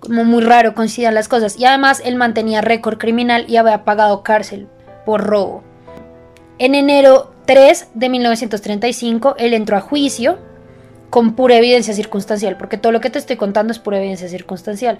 [0.00, 1.58] Como muy raro coincidan las cosas.
[1.58, 4.68] Y además él mantenía récord criminal y había pagado cárcel
[5.06, 5.62] por robo.
[6.58, 10.38] En enero 3 de 1935 él entró a juicio
[11.10, 14.98] con pura evidencia circunstancial, porque todo lo que te estoy contando es pura evidencia circunstancial.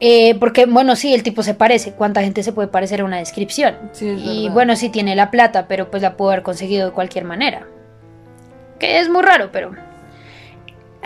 [0.00, 1.92] Eh, porque, bueno, sí, el tipo se parece.
[1.92, 3.76] ¿Cuánta gente se puede parecer a una descripción?
[3.92, 4.54] Sí, y verdad.
[4.54, 7.66] bueno, sí tiene la plata, pero pues la pudo haber conseguido de cualquier manera.
[8.78, 9.72] Que es muy raro, pero...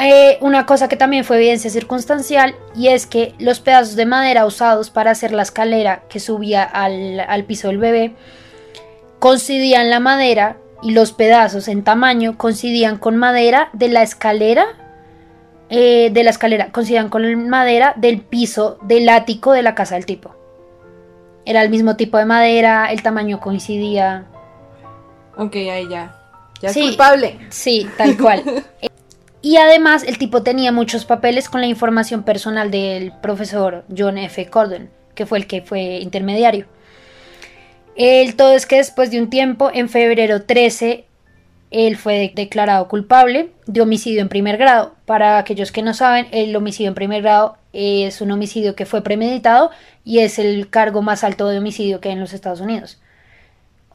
[0.03, 4.47] Eh, una cosa que también fue evidencia circunstancial y es que los pedazos de madera
[4.47, 8.15] usados para hacer la escalera que subía al, al piso del bebé
[9.19, 14.65] coincidían la madera y los pedazos en tamaño coincidían con madera de la escalera
[15.71, 20.07] eh, de la escalera coincidían con madera del piso del ático de la casa del
[20.07, 20.35] tipo
[21.47, 24.27] era el mismo tipo de madera el tamaño coincidía
[25.41, 26.15] Ok, ahí ya.
[26.61, 27.39] Ya es culpable.
[27.49, 28.43] Sí, tal cual.
[29.43, 34.47] y además el tipo tenía muchos papeles con la información personal del profesor John F.
[34.47, 36.67] Corden, que fue el que fue intermediario.
[37.97, 41.07] El todo es que después de un tiempo, en febrero 13,
[41.71, 44.95] él fue de- declarado culpable de homicidio en primer grado.
[45.07, 49.03] Para aquellos que no saben, el homicidio en primer grado es un homicidio que fue
[49.03, 49.71] premeditado
[50.05, 52.99] y es el cargo más alto de homicidio que hay en los Estados Unidos.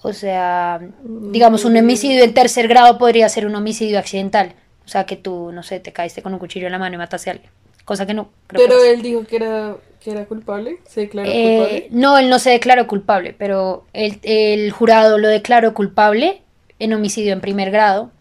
[0.01, 4.53] O sea, digamos, un homicidio en tercer grado podría ser un homicidio accidental.
[4.85, 6.97] O sea, que tú, no sé, te caíste con un cuchillo en la mano y
[6.99, 7.49] mataste a alguien.
[7.85, 8.29] Cosa que no.
[8.47, 10.77] creo Pero él dijo que era, que era culpable.
[10.87, 11.87] Se declaró Eh, culpable.
[11.91, 16.41] no, él no se declaró culpable, pero el, el jurado lo declaró culpable
[16.79, 18.11] en homicidio en primer grado.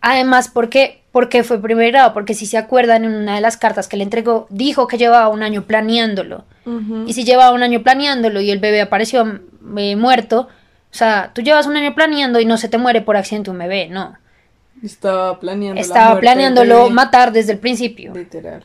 [0.00, 1.02] Además, ¿por qué?
[1.12, 4.04] Porque fue primer grado, porque si se acuerdan en una de las cartas que le
[4.04, 6.44] entregó, dijo que llevaba un año planeándolo.
[7.06, 9.40] Y si llevaba un año planeándolo y el bebé apareció
[9.78, 10.48] eh, muerto,
[10.90, 13.58] o sea, tú llevas un año planeando y no se te muere por accidente un
[13.58, 14.18] bebé, no.
[14.82, 15.76] Estaba planeando.
[15.76, 18.14] la Estaba planeándolo matar desde el principio.
[18.14, 18.64] Literal.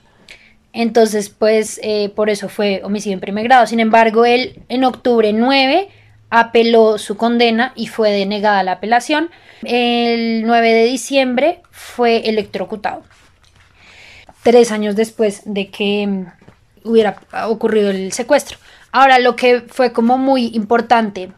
[0.73, 3.67] Entonces, pues, eh, por eso fue homicidio en primer grado.
[3.67, 5.87] Sin embargo, él en octubre 9
[6.35, 9.29] apeló su condena y fue denegada la apelación.
[9.61, 13.03] El 9 de diciembre fue electrocutado.
[14.41, 16.25] Tres años después de que mm,
[16.85, 17.17] hubiera
[17.47, 18.57] ocurrido el secuestro.
[18.91, 21.31] Ahora, lo que fue como muy importante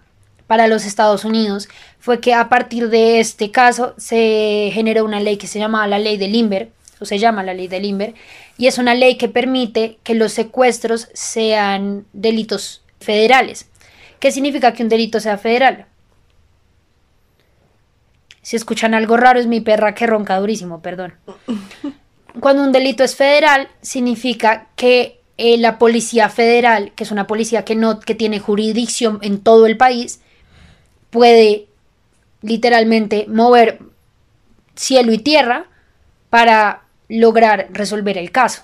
[0.48, 1.68] para los Estados Unidos
[2.00, 6.00] fue que a partir de este caso se generó una ley que se llamaba la
[6.00, 6.70] ley de Limber,
[7.02, 8.14] o se llama la ley de Limber,
[8.58, 13.68] y es una ley que permite que los secuestros sean delitos federales.
[14.26, 15.86] ¿Qué significa que un delito sea federal?
[18.42, 21.14] Si escuchan algo raro es mi perra que ronca durísimo, perdón.
[22.40, 27.66] Cuando un delito es federal, significa que eh, la policía federal, que es una policía
[27.66, 30.22] que no que tiene jurisdicción en todo el país,
[31.12, 31.68] puede
[32.42, 33.78] literalmente mover
[34.76, 35.68] cielo y tierra
[36.32, 38.64] para lograr resolver el caso.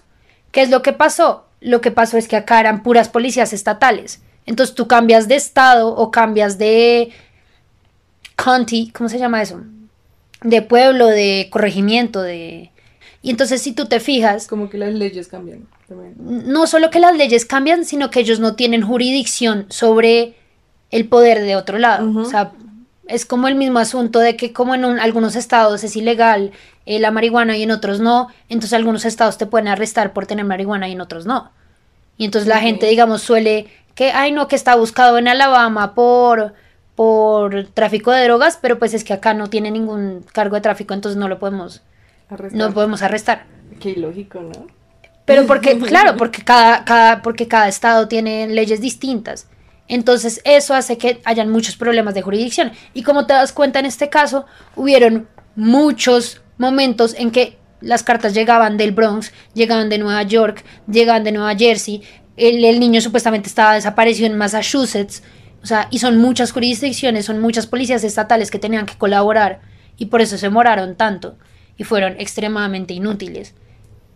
[0.52, 1.46] ¿Qué es lo que pasó?
[1.60, 4.22] Lo que pasó es que acá eran puras policías estatales.
[4.52, 7.10] Entonces tú cambias de estado o cambias de
[8.36, 9.62] county, ¿cómo se llama eso?
[10.44, 12.70] De pueblo, de corregimiento, de...
[13.22, 16.16] Y entonces si tú te fijas, Como que las leyes cambian también.
[16.20, 20.34] no solo que las leyes cambian, sino que ellos no tienen jurisdicción sobre
[20.90, 22.12] el poder de otro lado.
[22.20, 22.52] O sea,
[23.08, 26.52] es como el mismo asunto de que como en un- algunos estados es ilegal
[26.86, 30.44] eh, la marihuana y en otros no, entonces algunos estados te pueden arrestar por tener
[30.44, 31.52] marihuana y en otros no.
[32.18, 33.68] Y entonces la gente, digamos, suele
[34.02, 36.56] que, ay no, que está buscado en Alabama por,
[36.96, 40.96] por tráfico de drogas, pero pues es que acá no tiene ningún cargo de tráfico,
[40.96, 41.84] entonces no lo podemos,
[42.28, 42.60] Arrestar.
[42.60, 43.46] no podemos arrestar.
[43.80, 44.66] Qué ilógico, ¿no?
[45.26, 49.48] Pero porque, claro, porque cada, cada, porque cada estado tiene leyes distintas.
[49.88, 52.72] Entonces eso hace que hayan muchos problemas de jurisdicción.
[52.96, 58.34] Y como te das cuenta en este caso, hubieron muchos momentos en que las cartas
[58.34, 62.04] llegaban del Bronx, llegaban de Nueva York, llegaban de Nueva Jersey.
[62.38, 65.24] El, el niño supuestamente estaba desaparecido en Massachusetts.
[65.64, 69.62] O sea, y son muchas jurisdicciones, son muchas policías estatales que tenían que colaborar.
[69.98, 71.38] Y por eso se demoraron tanto.
[71.78, 73.54] Y fueron extremadamente inútiles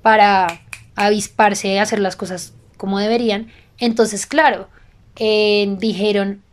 [0.01, 0.61] para
[0.95, 3.51] avisparse y hacer las cosas como deberían.
[3.77, 4.69] Entonces, claro,
[5.17, 6.43] eh, dijeron,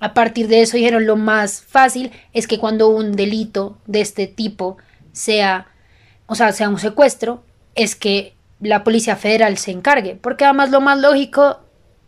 [0.00, 4.26] a partir de eso dijeron, lo más fácil es que cuando un delito de este
[4.26, 4.78] tipo
[5.12, 5.66] sea,
[6.26, 7.42] o sea, sea un secuestro,
[7.74, 11.60] es que la Policía Federal se encargue, porque además lo más lógico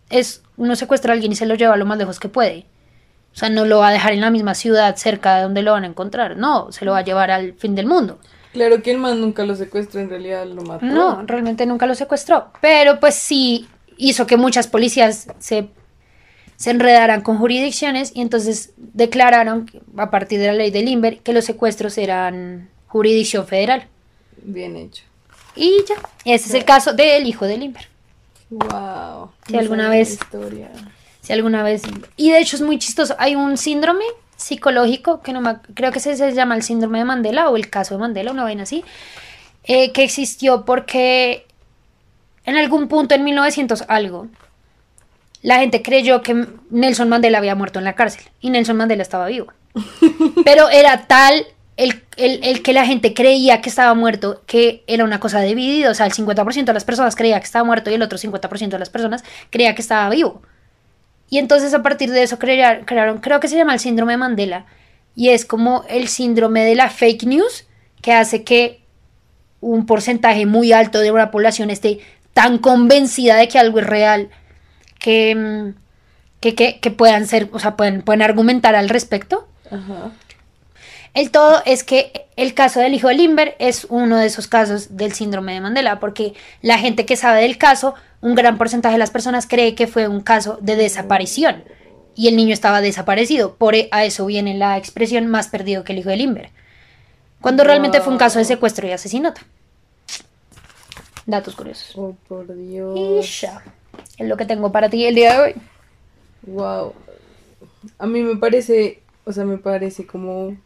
[0.08, 2.66] es uno secuestra a alguien y se lo lleva lo más lejos que puede.
[3.32, 5.72] O sea, no lo va a dejar en la misma ciudad cerca de donde lo
[5.72, 8.18] van a encontrar, no, se lo va a llevar al fin del mundo.
[8.52, 10.84] Claro que el man nunca lo secuestró, en realidad lo mató.
[10.84, 12.50] No, realmente nunca lo secuestró.
[12.60, 15.68] Pero pues sí hizo que muchas policías se,
[16.56, 21.32] se enredaran con jurisdicciones y entonces declararon, a partir de la ley de Limber, que
[21.32, 23.86] los secuestros eran jurisdicción federal.
[24.42, 25.04] Bien hecho.
[25.60, 27.86] Y ya, ese es el caso del hijo de Limber.
[28.48, 29.30] Wow.
[29.46, 30.70] Si alguna vez- Historia.
[31.20, 31.82] Si alguna vez...
[32.16, 33.14] Y de hecho es muy chistoso.
[33.18, 34.04] Hay un síndrome
[34.36, 37.68] psicológico que no me, creo que se, se llama el síndrome de Mandela o el
[37.68, 38.82] caso de Mandela, una vaina así,
[39.64, 41.46] eh, que existió porque
[42.46, 44.28] en algún punto en 1900 algo,
[45.42, 49.26] la gente creyó que Nelson Mandela había muerto en la cárcel y Nelson Mandela estaba
[49.26, 49.52] vivo.
[50.44, 51.46] Pero era tal
[51.82, 55.90] el, el- el que la gente creía que estaba muerto que era una cosa dividida.
[55.90, 58.68] O sea, el 50% de las personas creía que estaba muerto y el otro 50%
[58.70, 60.42] de las personas creía que estaba vivo.
[61.30, 64.16] Y entonces a partir de eso crear- crearon, creo que se llama el síndrome de
[64.18, 64.66] Mandela.
[65.16, 67.66] Y es como el síndrome de la fake news
[68.02, 68.80] que hace que
[69.60, 72.00] un porcentaje muy alto de una población esté
[72.32, 74.30] tan convencida de que algo es real
[74.98, 75.74] que, mm,
[76.40, 79.46] que- que puedan ser, o sea, pueden, pueden argumentar al respecto.
[79.70, 80.10] Ajá.
[81.14, 84.96] El todo es que el caso del hijo de Limber es uno de esos casos
[84.96, 88.98] del síndrome de Mandela, porque la gente que sabe del caso, un gran porcentaje de
[89.00, 91.64] las personas cree que fue un caso de desaparición
[92.14, 93.56] y el niño estaba desaparecido.
[93.56, 96.50] Por e- a eso viene la expresión más perdido que el hijo de Limber,
[97.40, 99.40] cuando realmente fue un caso de secuestro y asesinato.
[101.26, 101.92] Datos curiosos.
[101.96, 103.40] Oh, por Y Dios.
[103.40, 103.62] ya,
[104.16, 105.54] es lo que tengo para ti el día de hoy.
[106.42, 106.94] Wow.
[107.98, 110.56] A mí me parece, o sea, me parece como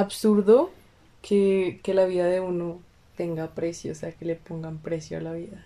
[0.00, 0.70] absurdo
[1.22, 2.80] que, que la vida de uno
[3.16, 5.64] tenga precio, o sea, que le pongan precio a la vida.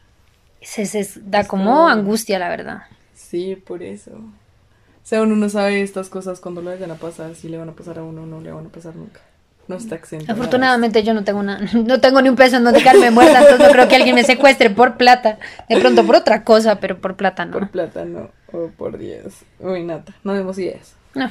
[0.62, 2.82] Se, se- da Es como como- angustia, la verdad.
[3.14, 4.10] Sí, por eso.
[4.12, 7.68] O sea, uno no sabe estas cosas cuando le vayan a pasar, si le van
[7.68, 9.20] a pasar a uno o no le van a pasar nunca.
[9.68, 10.24] No está exento.
[10.24, 10.34] nada.
[10.34, 13.66] Afortunadamente yo no tengo una, no tengo ni un peso en donde quedarme muerta, entonces
[13.66, 15.38] no creo que alguien me secuestre por plata.
[15.68, 17.52] De pronto por otra cosa, pero por plata no.
[17.52, 18.30] Por plata, no.
[18.52, 19.34] Oh, por Dios.
[19.60, 20.12] Uy, nata.
[20.24, 20.94] No demos ideas.
[21.14, 21.30] No.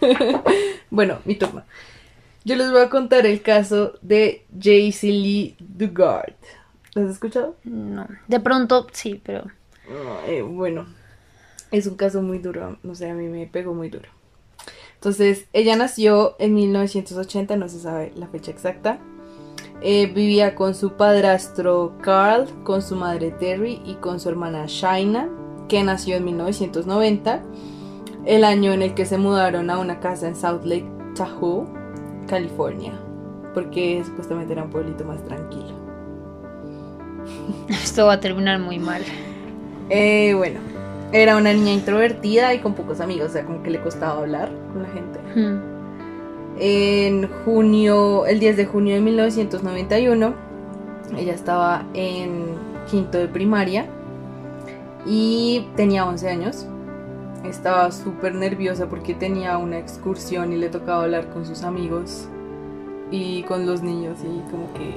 [0.90, 1.62] Bueno, mi turno.
[2.50, 6.34] Yo les voy a contar el caso de Jaycee Lee Dugard.
[6.96, 7.54] ¿Lo has escuchado?
[7.62, 8.08] No.
[8.26, 9.44] De pronto sí, pero
[9.88, 10.86] No, eh, bueno,
[11.70, 12.76] es un caso muy duro.
[12.82, 14.08] No sé, a mí me pegó muy duro.
[14.94, 18.98] Entonces, ella nació en 1980, no se sabe la fecha exacta.
[19.80, 25.28] Eh, vivía con su padrastro Carl, con su madre Terry y con su hermana Shaina,
[25.68, 27.44] que nació en 1990,
[28.26, 31.78] el año en el que se mudaron a una casa en South Lake Tahoe,
[32.30, 32.92] California,
[33.52, 35.74] porque supuestamente era un pueblito más tranquilo.
[37.68, 39.02] esto va a terminar muy mal.
[39.88, 40.60] Eh, bueno,
[41.12, 44.50] era una niña introvertida y con pocos amigos, o sea, como que le costaba hablar
[44.72, 45.18] con la gente.
[45.34, 45.60] Hmm.
[46.58, 50.34] En junio, el 10 de junio de 1991,
[51.16, 52.44] ella estaba en
[52.90, 53.86] quinto de primaria
[55.06, 56.66] y tenía 11 años.
[57.44, 62.28] Estaba súper nerviosa porque tenía una excursión y le tocaba hablar con sus amigos
[63.10, 64.96] y con los niños y como que...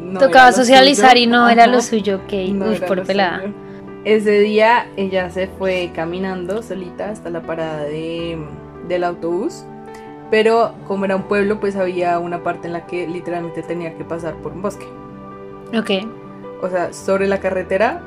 [0.00, 1.22] no Tocaba socializar suyo.
[1.22, 1.82] y no era lo Ajá.
[1.82, 2.32] suyo, ok.
[2.54, 3.42] No Uy, por pelada.
[3.42, 3.54] suyo.
[4.04, 8.38] Ese día ella se fue caminando solita hasta la parada de,
[8.88, 9.64] del autobús.
[10.30, 14.04] Pero como era un pueblo, pues había una parte en la que literalmente tenía que
[14.04, 14.86] pasar por un bosque.
[15.76, 15.90] Ok.
[16.62, 18.00] O sea, sobre la carretera,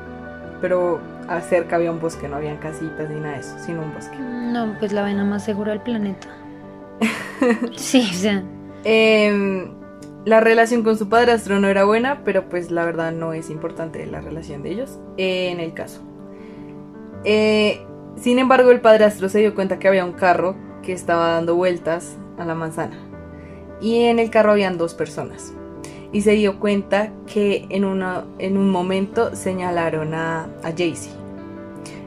[0.60, 1.00] pero
[1.42, 4.16] cerca había un bosque, no habían casitas ni nada de eso, sino un bosque.
[4.18, 6.28] No, pues la vaina más segura del planeta.
[7.76, 8.42] Sí, o sea.
[8.84, 9.70] Em,
[10.24, 14.04] la relación con su padrastro no era buena, pero pues la verdad no es importante
[14.06, 16.02] la relación de ellos eh, en el caso.
[17.24, 17.80] Eh,
[18.16, 22.16] sin embargo, el padrastro se dio cuenta que había un carro que estaba dando vueltas
[22.38, 22.98] a la manzana.
[23.80, 25.52] Y en el carro habían dos personas.
[26.12, 31.17] Y se dio cuenta que en, una, en un momento señalaron a, a Jaycee.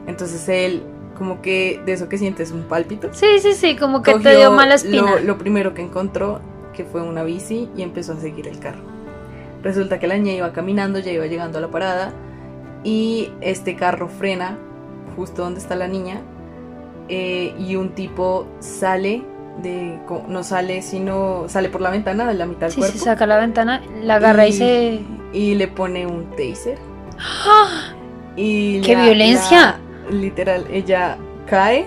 [0.06, 0.82] Entonces él,
[1.16, 4.50] como que de eso que sientes un pálpito, Sí, sí, sí, como que te dio
[4.52, 5.02] mala espina.
[5.16, 6.40] Lo, lo primero que encontró,
[6.72, 8.80] que fue una bici, y empezó a seguir el carro.
[9.62, 12.12] Resulta que la niña iba caminando, ya iba llegando a la parada,
[12.84, 14.58] y este carro frena
[15.16, 16.20] justo donde está la niña,
[17.08, 19.22] eh, y un tipo sale
[19.62, 20.00] de.
[20.28, 21.44] no sale, sino.
[21.48, 22.98] sale por la ventana de la mitad del Sí, cuerpo.
[22.98, 25.00] se saca la ventana, la agarra y, y, se.
[25.32, 26.78] y le pone un taser.
[28.36, 29.60] Y ¡Qué la- violencia!
[29.60, 29.78] la-
[30.10, 31.86] literal, ella cae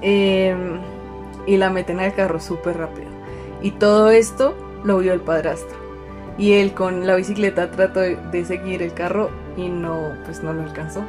[0.00, 0.80] em,
[1.46, 3.08] y la meten al carro súper rápido.
[3.62, 4.54] Y todo esto
[4.84, 5.78] lo vio el padrastro.
[6.38, 10.62] Y él con la bicicleta trató de, seguir el carro y no, pues no lo
[10.62, 11.04] alcanzó.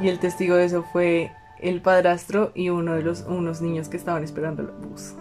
[0.00, 3.96] Y el testigo de eso fue el padrastro y uno de los unos niños que
[3.96, 5.14] estaban esperando el bus.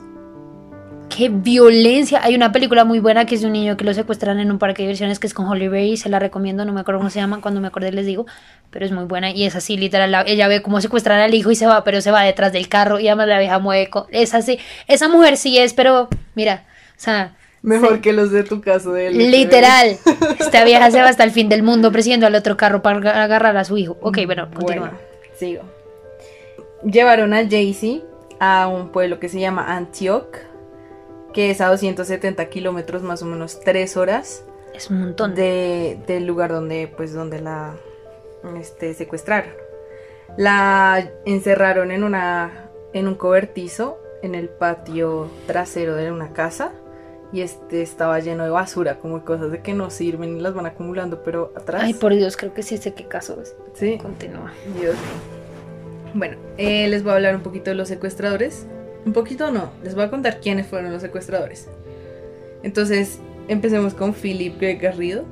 [1.18, 2.22] Qué violencia.
[2.24, 4.60] Hay una película muy buena que es de un niño que lo secuestran en un
[4.60, 7.10] parque de diversiones que es con Holly Berry, se la recomiendo, no me acuerdo cómo
[7.10, 8.26] se llama, cuando me acordé les digo,
[8.70, 11.50] pero es muy buena y es así, literal, la- ella ve cómo secuestran al hijo
[11.50, 14.08] y se va, pero se va detrás del carro y además la vieja mueve, co-
[14.12, 18.62] es así, esa mujer sí es, pero mira, o sea, Mejor que los de tu
[18.62, 19.32] caso de él.
[19.32, 19.98] literal,
[20.40, 23.24] esta vieja se va hasta el fin del mundo persiguiendo al otro carro para aga-
[23.24, 23.98] agarrar a su hijo.
[24.02, 24.90] Ok, bueno, continúa.
[24.92, 24.98] Bueno,
[25.38, 25.64] sigo.
[26.84, 28.04] Llevaron a Jaycee
[28.40, 30.28] a un pueblo que se llama Antioch,
[31.38, 35.36] que es a 270 kilómetros, más o menos 3 horas Es un montón.
[35.36, 37.76] de, del lugar donde, pues, donde la
[38.60, 39.52] este, secuestraron.
[40.36, 46.72] La encerraron en, una, en un cobertizo en el patio trasero de una casa
[47.32, 50.66] y este estaba lleno de basura, como cosas de que no sirven y las van
[50.66, 51.84] acumulando, pero atrás.
[51.84, 53.56] Ay, por Dios, creo que sí sé qué caso es.
[53.76, 54.00] Sí.
[54.02, 54.52] Continúa.
[54.82, 54.96] Dios.
[56.16, 58.66] Bueno, eh, les voy a hablar un poquito de los secuestradores.
[59.08, 61.70] Un poquito no, les voy a contar quiénes fueron los secuestradores.
[62.62, 65.24] Entonces, empecemos con Philip Garrido.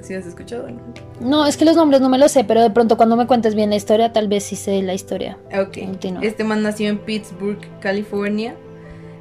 [0.00, 0.68] ¿Sí has escuchado?
[0.68, 0.80] No?
[1.20, 3.54] No, es que los nombres no me los sé, pero de pronto cuando me cuentes
[3.54, 5.38] bien la historia, tal vez sí sé la historia.
[5.56, 5.78] Ok.
[5.84, 6.24] Continúa.
[6.24, 8.56] Este man nació en Pittsburgh, California,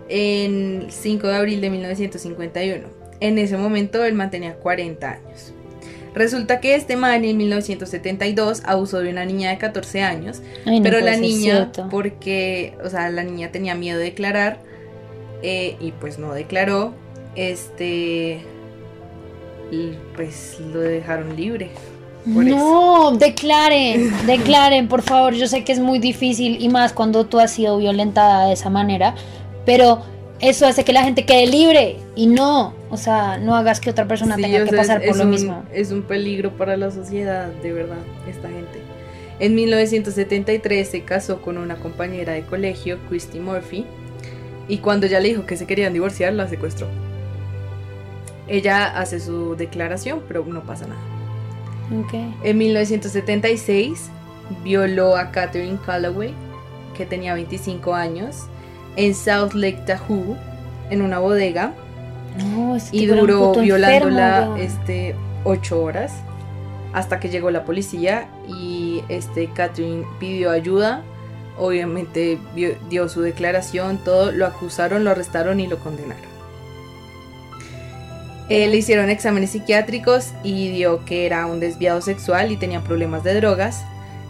[0.09, 2.87] en 5 de abril de 1951.
[3.19, 5.53] En ese momento él mantenía 40 años.
[6.13, 10.83] Resulta que este man en 1972 abusó de una niña de 14 años Ay, no
[10.83, 14.59] Pero la niña, porque, o sea, la niña tenía miedo de declarar
[15.41, 16.93] eh, y pues no declaró,
[17.35, 18.41] este,
[19.71, 21.69] y, pues lo dejaron libre.
[22.33, 25.33] por No, declaren, declaren, por favor.
[25.33, 28.69] Yo sé que es muy difícil y más cuando tú has sido violentada de esa
[28.69, 29.15] manera,
[29.65, 30.01] pero
[30.49, 34.07] eso hace que la gente quede libre y no, o sea, no hagas que otra
[34.07, 35.63] persona Sí, tenga que sea, pasar es- por es lo un- mismo.
[35.73, 37.97] Es un peligro para la sociedad, de verdad,
[38.29, 38.79] esta gente.
[39.39, 43.85] En 1973 se casó con una compañera de colegio, Christy Murphy,
[44.67, 46.87] y cuando ella le dijo que se querían divorciar, la secuestró.
[48.47, 50.99] Ella hace su declaración, pero no pasa nada.
[51.99, 52.13] Ok.
[52.43, 54.09] En 1976
[54.63, 56.33] violó a Catherine Calloway,
[56.95, 58.47] que tenía 25 años,
[58.95, 60.37] en South Lake Tahoe,
[60.89, 61.73] en una bodega,
[62.37, 66.13] No, y duró violándola enfermo, este, 8 horas
[66.93, 71.03] hasta que llegó la policía y este, Catherine pidió ayuda.
[71.57, 72.39] Obviamente
[72.89, 76.33] dio su declaración, todo, lo acusaron, lo arrestaron y lo condenaron.
[78.49, 83.23] Eh, le hicieron exámenes psiquiátricos y dio que era un desviado sexual y tenía problemas
[83.23, 83.83] de drogas.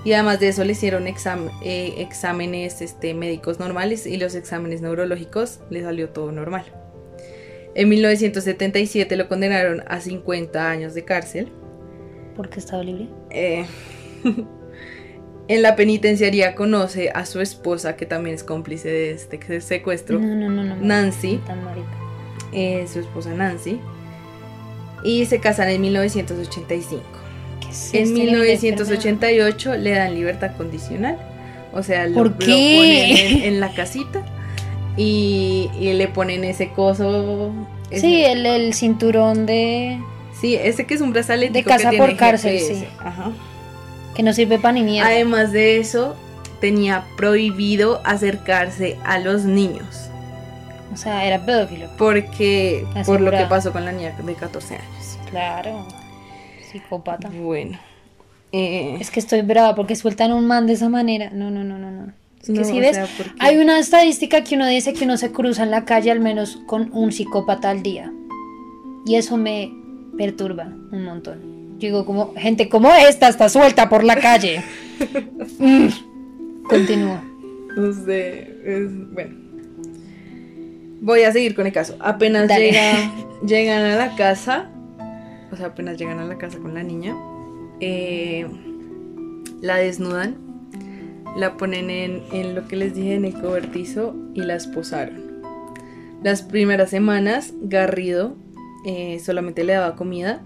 [0.06, 4.82] Y además de eso le hicieron exam- eh, exámenes este, médicos normales y los exámenes
[4.82, 6.66] neurológicos le salió todo normal.
[7.76, 11.52] En 1977 lo condenaron a 50 años de cárcel.
[12.36, 13.08] ¿Por qué estaba libre?
[13.30, 13.66] Eh,
[15.48, 20.36] en la penitenciaría conoce a su esposa, que también es cómplice de este secuestro, No,
[20.36, 20.76] no, no, no.
[20.76, 21.40] Nancy.
[22.52, 23.80] Eh, su esposa Nancy,
[25.04, 27.02] y se casan en 1985.
[27.92, 31.18] ¿Qué es En este nivel de 1988 le dan libertad condicional,
[31.74, 32.48] o sea, lo, ¿Por lo ponen
[33.18, 34.22] en, en la casita
[34.98, 37.52] y, y le ponen ese coso.
[37.90, 40.00] ese- Sí, el, el cinturón de...
[40.40, 42.76] Sí, ese que es un brazalete De casa que por tiene cárcel, GPS.
[42.82, 42.88] sí.
[43.00, 43.32] Ajá.
[44.16, 45.10] que no sirve para ni mierda.
[45.10, 46.16] Además de eso,
[46.60, 50.10] tenía prohibido acercarse a los niños.
[50.94, 51.88] O sea, era pedófilo.
[51.98, 55.18] Porque por lo que pasó con la niña de 14 años.
[55.30, 55.88] Claro.
[56.74, 57.30] Psicópata.
[57.30, 57.80] Bueno.
[58.52, 61.30] eh, Es que estoy brava porque sueltan un man de esa manera.
[61.32, 62.12] No, no, no, no, no.
[62.42, 63.08] Es que no, si ves, sea,
[63.40, 66.58] hay una estadística que uno dice que uno se cruza en la calle al menos
[66.68, 68.12] con un psicópata al día.
[69.06, 69.72] Y eso me
[70.18, 71.54] perturba un montón.
[71.80, 74.62] Yo Digo, como gente como esta está suelta por la calle.
[75.60, 75.88] Mm.
[76.70, 77.22] Continúa.
[77.76, 79.36] No sé, es- bueno.
[81.02, 81.98] Voy a seguir con el caso.
[82.00, 83.12] Apenas llega,
[83.46, 84.70] llegan a la casa,
[85.54, 87.16] o sea, apenas llegan a la casa con la niña,
[87.80, 88.48] eh,
[89.62, 90.36] la desnudan,
[91.38, 95.44] la ponen en, lo que les dije en el cobertizo y la esposaron.
[96.24, 98.36] Las primeras semanas, Garrido
[98.86, 100.42] eh, solamente le daba comida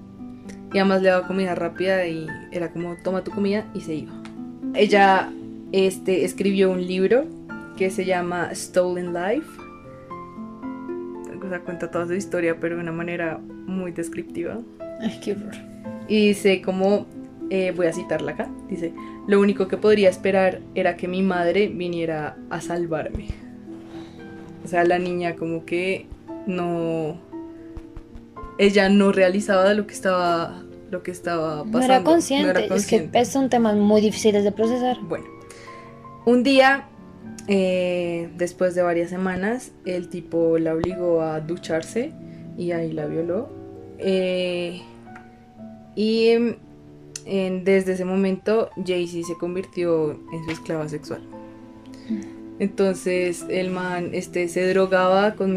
[0.74, 4.12] y además le daba comida rápida y era como toma tu comida y se iba.
[4.74, 5.32] Ella
[5.72, 7.26] este, escribió un libro
[7.78, 9.47] que se llama Stolen Life.
[11.41, 14.58] O sea, cuenta toda su historia, pero de una manera muy descriptiva.
[15.00, 15.56] Ay, qué horror.
[16.08, 17.06] Y dice como,
[17.50, 18.93] eh, voy a citarla acá, dice,
[19.28, 23.28] lo único que podría esperar era que mi madre viniera a salvarme.
[24.64, 26.08] O sea, la niña como que
[26.45, 27.20] no...
[28.58, 31.80] Ella no realizaba lo que estaba, lo que estaba pasando.
[31.80, 32.54] No era consciente.
[32.54, 34.98] no era Es que son temas muy difíciles de procesar.
[35.04, 35.26] Bueno,
[36.26, 36.89] un día
[37.48, 42.12] eh, después de varias semanas, el tipo la obligó a ducharse
[42.58, 43.50] y ahí la violó.
[44.00, 44.82] Eh,
[45.95, 51.22] y en- desde ese momento, Jaycee se convirtió en su esclava sexual.
[52.60, 55.54] Entonces el man este, se drogaba con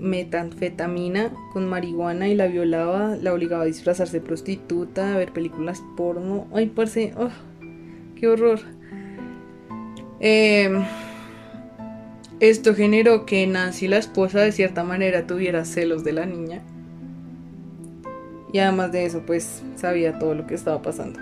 [0.00, 5.82] metanfetamina, con marihuana y la violaba, la obligaba a disfrazarse de prostituta, a ver películas
[5.96, 6.48] porno.
[6.52, 7.28] Ay, parce, oh,
[8.16, 8.60] qué horror.
[10.20, 10.82] Eh,
[12.40, 16.62] esto generó que Nancy, la esposa, de cierta manera tuviera celos de la niña.
[18.54, 21.18] Y además de eso, pues sabía todo lo que estaba pasando.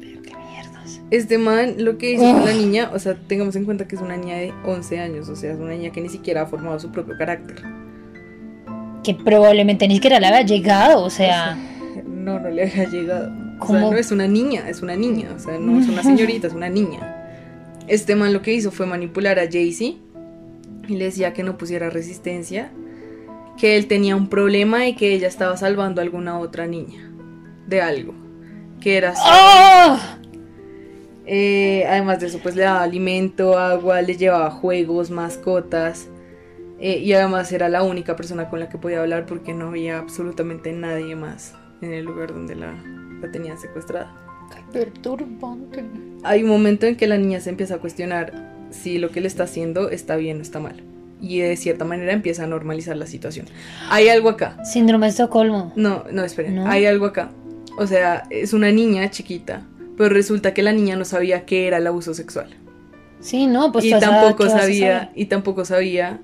[0.00, 1.02] Pero qué mierdas.
[1.10, 4.00] Este man lo que hizo con la niña, o sea, tengamos en cuenta que es
[4.00, 6.80] una niña de 11 años, o sea, es una niña que ni siquiera ha formado
[6.80, 7.62] su propio carácter.
[9.02, 11.54] Que probablemente ni siquiera le había llegado, o sea.
[12.06, 13.26] No, no le había llegado.
[13.26, 13.90] O sea, ¿Cómo?
[13.90, 16.70] no es una niña, es una niña, o sea, no es una señorita, es una
[16.70, 17.26] niña.
[17.88, 19.98] Este man lo que hizo fue manipular a Jaycee
[20.88, 22.70] y le decía que no pusiera resistencia,
[23.58, 27.10] que él tenía un problema y que ella estaba salvando a alguna otra niña
[27.66, 28.14] de algo,
[28.80, 29.98] que era ¡Oh!
[31.26, 36.08] Eh, además de eso, pues le daba alimento, agua, le llevaba juegos, mascotas.
[36.78, 39.98] eh, y además era la única persona con la que podía hablar porque no había
[39.98, 42.74] absolutamente nadie más en el lugar donde la,
[43.20, 44.12] la tenían secuestrada.
[44.54, 45.84] Qué perturbante.
[46.24, 49.28] Hay un momento en que la niña se empieza a cuestionar si lo que le
[49.28, 50.82] está haciendo está bien o está mal.
[51.24, 53.46] Y de cierta manera empieza a normalizar la situación.
[53.88, 54.58] Hay algo acá.
[54.64, 55.72] Síndrome de Estocolmo.
[55.74, 56.56] No, no, esperen.
[56.56, 56.66] ¿No?
[56.66, 57.30] Hay algo acá.
[57.78, 59.62] O sea, es una niña chiquita.
[59.96, 62.56] Pero resulta que la niña no sabía qué era el abuso sexual.
[63.20, 66.20] Sí, no, pues y tampoco ¿qué vas a sabía y tampoco sabía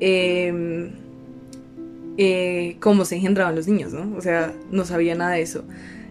[0.00, 0.90] eh,
[2.16, 5.64] eh, cómo se engendraban los niños no o sea no sabía nada de eso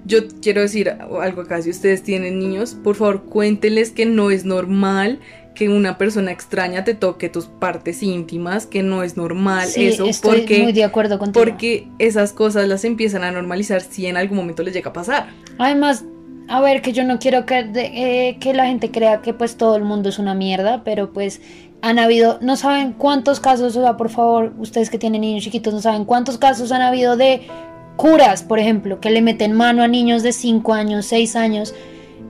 [0.05, 4.43] yo quiero decir algo acá si ustedes tienen niños por favor cuéntenles que no es
[4.43, 5.19] normal
[5.55, 10.05] que una persona extraña te toque tus partes íntimas que no es normal Sí, eso
[10.05, 11.43] estoy porque muy de acuerdo contigo.
[11.45, 15.27] porque esas cosas las empiezan a normalizar si en algún momento les llega a pasar
[15.59, 16.03] Además,
[16.47, 19.75] a ver, que yo no quiero que, eh, que la gente crea que pues todo
[19.75, 21.39] el mundo es una mierda, pero pues
[21.81, 25.73] han habido, no saben cuántos casos, o sea, por favor, ustedes que tienen niños chiquitos,
[25.73, 27.41] no saben cuántos casos han habido de
[27.97, 31.75] curas, por ejemplo, que le meten mano a niños de 5 años, 6 años,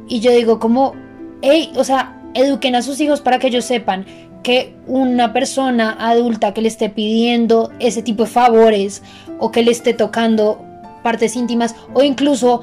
[0.08, 0.94] y yo digo como,
[1.42, 4.06] hey, o sea, eduquen a sus hijos para que ellos sepan
[4.44, 9.02] que una persona adulta que le esté pidiendo ese tipo de favores
[9.40, 10.64] o que le esté tocando
[11.02, 12.62] partes íntimas o incluso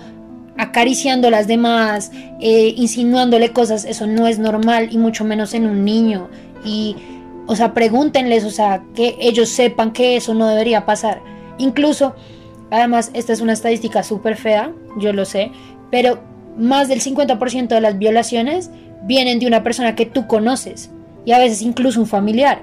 [0.56, 5.84] acariciando las demás, eh, insinuándole cosas, eso no es normal y mucho menos en un
[5.86, 6.28] niño.
[6.64, 6.96] Y,
[7.46, 11.22] o sea, pregúntenles, o sea, que ellos sepan que eso no debería pasar.
[11.56, 12.14] Incluso,
[12.70, 15.50] además, esta es una estadística súper fea, yo lo sé,
[15.90, 16.18] pero
[16.58, 18.70] más del 50% de las violaciones
[19.02, 20.90] vienen de una persona que tú conoces
[21.24, 22.62] y a veces incluso un familiar.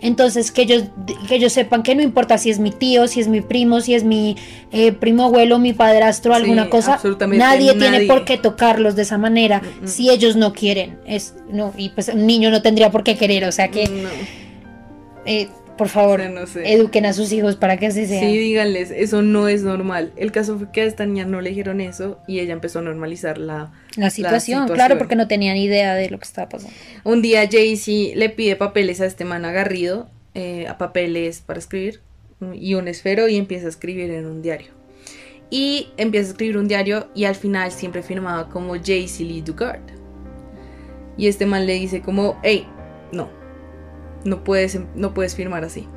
[0.00, 0.84] Entonces, que ellos,
[1.26, 3.94] que ellos sepan que no importa si es mi tío, si es mi primo, si
[3.94, 4.36] es mi
[4.70, 9.18] eh, primo abuelo, mi padrastro, Sí, alguna cosa, nadie, tiene por qué tocarlos de esa
[9.18, 9.88] manera Mm, mm.
[9.88, 10.98] si ellos no quieren.
[11.04, 14.08] Es, no, y pues un niño no tendría por qué querer, o sea que, No,
[15.26, 15.48] eh,
[15.78, 16.70] por favor, o sea, no sé.
[16.74, 18.20] eduquen a sus hijos para que así sea.
[18.20, 20.12] Sí, díganles, eso no es normal.
[20.16, 22.82] El caso fue que a esta niña no le dijeron eso y ella empezó a
[22.82, 23.72] normalizar la...
[23.96, 24.68] la, situación, situación.
[24.74, 26.74] claro, porque no tenían idea de lo que estaba pasando.
[27.04, 32.00] Un día Jaycee le pide papeles a este man agarrido, eh, a papeles para escribir
[32.52, 34.68] y un esfero y empieza a escribir en un diario.
[35.50, 39.80] Y empieza a escribir un diario y al final siempre firmaba como Jaycee Lee Dugard.
[41.16, 42.66] Y este man le dice como, hey,
[43.12, 43.37] no,
[44.24, 45.88] no puedes, no puedes firmar así.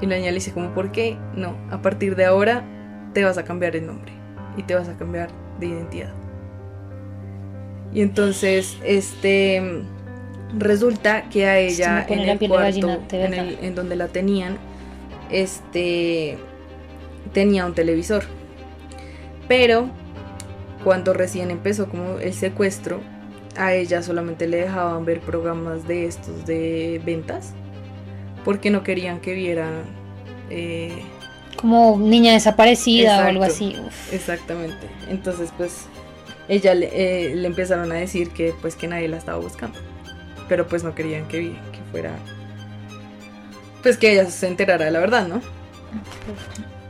[0.00, 1.16] Y la niña le dice como, ¿por qué?
[1.34, 2.64] No, a partir de ahora
[3.12, 4.12] te vas a cambiar el nombre
[4.56, 5.28] y te vas a cambiar
[5.60, 6.12] de identidad.
[7.92, 9.82] Y entonces, este,
[10.58, 14.56] resulta que a ella en el cuarto, gallina, en, el- en donde la tenían,
[15.30, 16.38] este,
[17.32, 18.24] tenía un televisor.
[19.48, 19.88] Pero
[20.82, 23.00] cuando recién empezó como el secuestro,
[23.56, 27.56] a ella solamente le dejaban ver programas de estos de ventas,
[28.44, 29.70] porque no querían que viera
[30.50, 31.10] eh,
[31.56, 33.76] Como niña desaparecida o algo así.
[33.78, 34.12] uf.
[34.12, 34.90] Exactamente.
[35.08, 35.88] Entonces, pues,
[36.48, 39.78] ella le, eh, le empezaron a decir que pues que nadie la estaba buscando.
[40.48, 42.24] Pero pues no querían que, que fuera.
[43.82, 45.42] Pues que ella se enterara de la verdad, ¿no?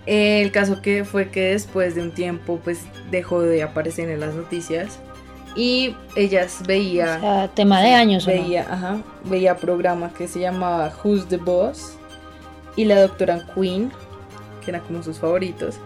[0.07, 4.35] El caso que fue que después de un tiempo, pues dejó de aparecer en las
[4.35, 4.99] noticias.
[5.57, 7.17] Y ellas veía.
[7.17, 8.27] O sea, tema de años.
[8.27, 11.97] veía, ajá, veía programa que se llamaba Who's the Boss
[12.77, 13.93] y la doctora Queen,
[14.65, 15.77] que eran como sus favoritos.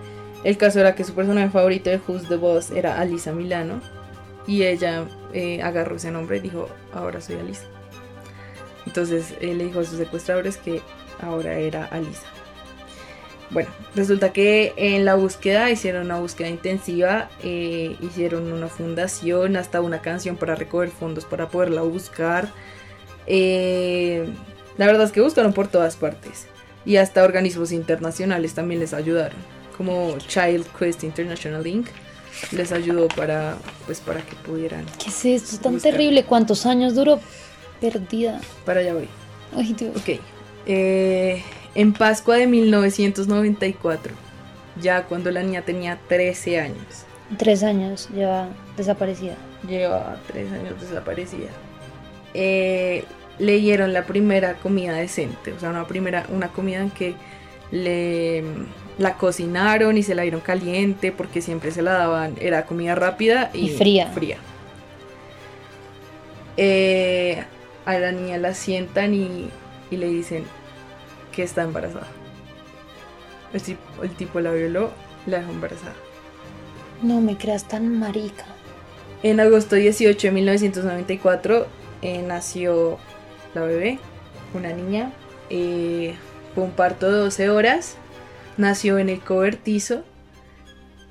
[0.44, 3.80] El caso era que su personaje favorito de Who's the Boss era Alisa Milano
[4.46, 7.66] y ella eh, agarró ese nombre y dijo, ahora soy Alisa.
[8.86, 10.80] Entonces él le dijo a sus secuestradores que
[11.20, 12.26] ahora era Alisa.
[13.50, 19.80] Bueno, resulta que en la búsqueda hicieron una búsqueda intensiva, eh, hicieron una fundación, hasta
[19.80, 22.48] una canción para recoger fondos para poderla buscar.
[23.26, 24.26] Eh,
[24.76, 26.46] la verdad es que buscaron por todas partes
[26.84, 29.38] y hasta organismos internacionales también les ayudaron,
[29.76, 31.88] como Child Quest International Inc.
[32.52, 34.84] les ayudó para, pues, para que pudieran.
[35.02, 36.24] ¿Qué es esto tan terrible?
[36.24, 37.18] ¿Cuántos años duró
[37.80, 38.40] perdida?
[38.64, 39.08] Para allá voy.
[39.56, 39.96] Ay, Dios.
[39.96, 40.20] Ok.
[40.66, 41.42] Eh,
[41.78, 44.12] en Pascua de 1994,
[44.82, 47.04] ya cuando la niña tenía 13 años.
[47.36, 49.36] Tres años lleva desaparecida.
[49.68, 51.50] Llevaba tres años desaparecida.
[52.34, 53.04] Eh,
[53.38, 57.14] leyeron la primera comida decente, o sea, una primera, una comida en que
[57.70, 58.42] le
[58.98, 63.52] la cocinaron y se la dieron caliente porque siempre se la daban, era comida rápida
[63.54, 64.08] y, Y fría.
[64.08, 64.38] fría.
[66.56, 67.40] Eh,
[67.86, 69.48] a la niña la sientan y,
[69.92, 70.42] y le dicen
[71.38, 72.08] que está embarazada.
[73.52, 74.90] El tipo, el tipo la violó,
[75.24, 75.94] la dejó embarazada.
[77.00, 78.44] No me creas tan marica.
[79.22, 81.68] En agosto 18 de 1994
[82.02, 82.98] eh, nació
[83.54, 84.00] la bebé,
[84.52, 85.12] una niña.
[85.48, 86.16] eh,
[86.56, 87.98] fue un parto de 12 horas.
[88.56, 90.02] Nació en el cobertizo.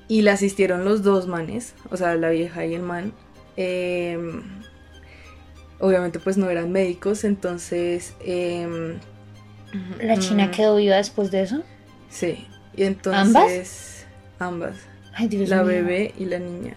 [0.08, 3.14] Y la asistieron los dos manes, o sea, la vieja y el man.
[3.56, 4.18] Eh,
[5.80, 8.12] obviamente pues no eran médicos, entonces...
[10.00, 11.62] ¿La china mm, quedó viva después de eso?
[12.08, 14.06] Sí, y entonces...
[14.38, 14.76] Ambas.
[15.14, 15.66] Ay, Dios la mío.
[15.66, 16.74] bebé y la niña.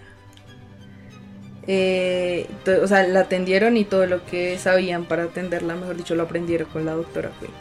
[1.67, 2.47] Eh,
[2.81, 6.67] o sea, la atendieron y todo lo que sabían para atenderla, mejor dicho, lo aprendieron
[6.69, 7.51] con la doctora Quinn.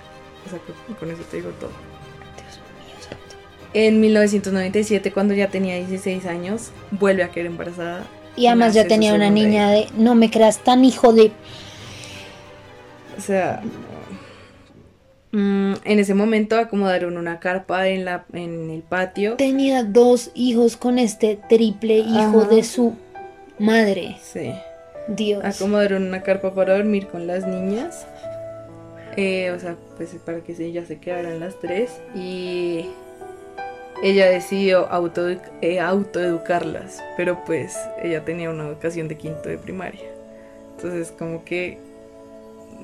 [0.47, 1.71] O sea, que con eso te digo todo.
[1.71, 3.37] Dios mío, santo.
[3.75, 8.05] En 1997, cuando ya tenía 16 años, vuelve a quedar embarazada.
[8.37, 11.31] Y además ya tenía una niña de, no me creas tan hijo de...
[13.19, 13.61] O sea,
[15.33, 19.37] mm, en ese momento acomodaron una carpa en, la, en el patio.
[19.37, 22.49] Tenía dos hijos con este triple hijo Ajá.
[22.49, 22.95] de su
[23.59, 24.17] madre.
[24.23, 24.53] Sí.
[25.09, 25.45] Dios.
[25.45, 28.07] acomodaron una carpa para dormir con las niñas.
[29.17, 32.01] Eh, o sea, pues para que ellas se quedaran las tres.
[32.15, 32.87] Y
[34.03, 35.29] ella decidió auto,
[35.61, 37.03] eh, autoeducarlas.
[37.17, 40.09] Pero pues ella tenía una educación de quinto de primaria.
[40.77, 41.79] Entonces como que...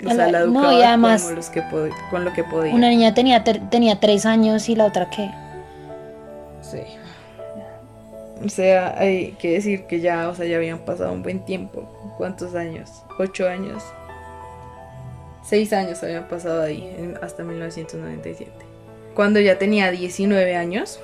[0.05, 2.45] O sea, la- la no, educaba y además- como los que pod- con lo que
[2.45, 2.75] podía.
[2.75, 5.31] Una niña tenía, tenía tres años y la otra qué.
[6.63, 6.81] Sí.
[8.45, 11.83] O sea, hay que decir que ya, o sea, ya habían pasado un buen tiempo.
[12.19, 12.91] ¿Cuántos años?
[13.19, 13.83] ¿Ocho años?
[15.43, 18.51] Seis años habían pasado ahí, en- hasta 1997.
[19.15, 21.01] Cuando ya tenía 19 años,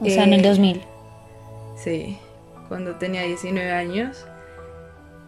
[0.00, 0.82] O sea, en el Eh, 2000.
[1.76, 2.18] sí,
[2.68, 4.26] cuando tenía 19 años,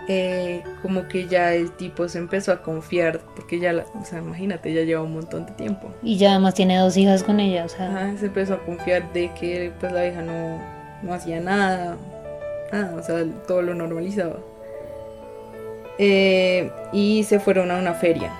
[0.09, 4.19] eh, como que ya el tipo se empezó a confiar, porque ya, la- o sea,
[4.19, 5.89] imagínate, ya lleva un montón de tiempo.
[6.03, 7.87] Y ya además tiene dos hijas con ella, o sea.
[7.89, 10.59] Ajá, se empezó a confiar de que pues la vieja no,
[11.03, 11.97] no hacía nada,
[12.73, 14.37] nada, o sea, todo lo normalizaba.
[15.99, 18.33] Eh, y se fueron a una feria,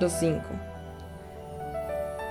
[0.00, 0.48] los cinco.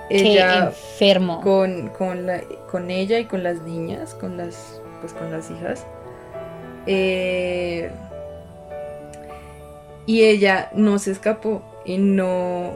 [0.08, 1.40] Qué Ella enfermo.
[1.42, 5.84] con, con, la- con ella y con las niñas, con las, pues con las hijas.
[6.86, 7.90] Eh,
[10.06, 12.72] y ella no se escapó y no,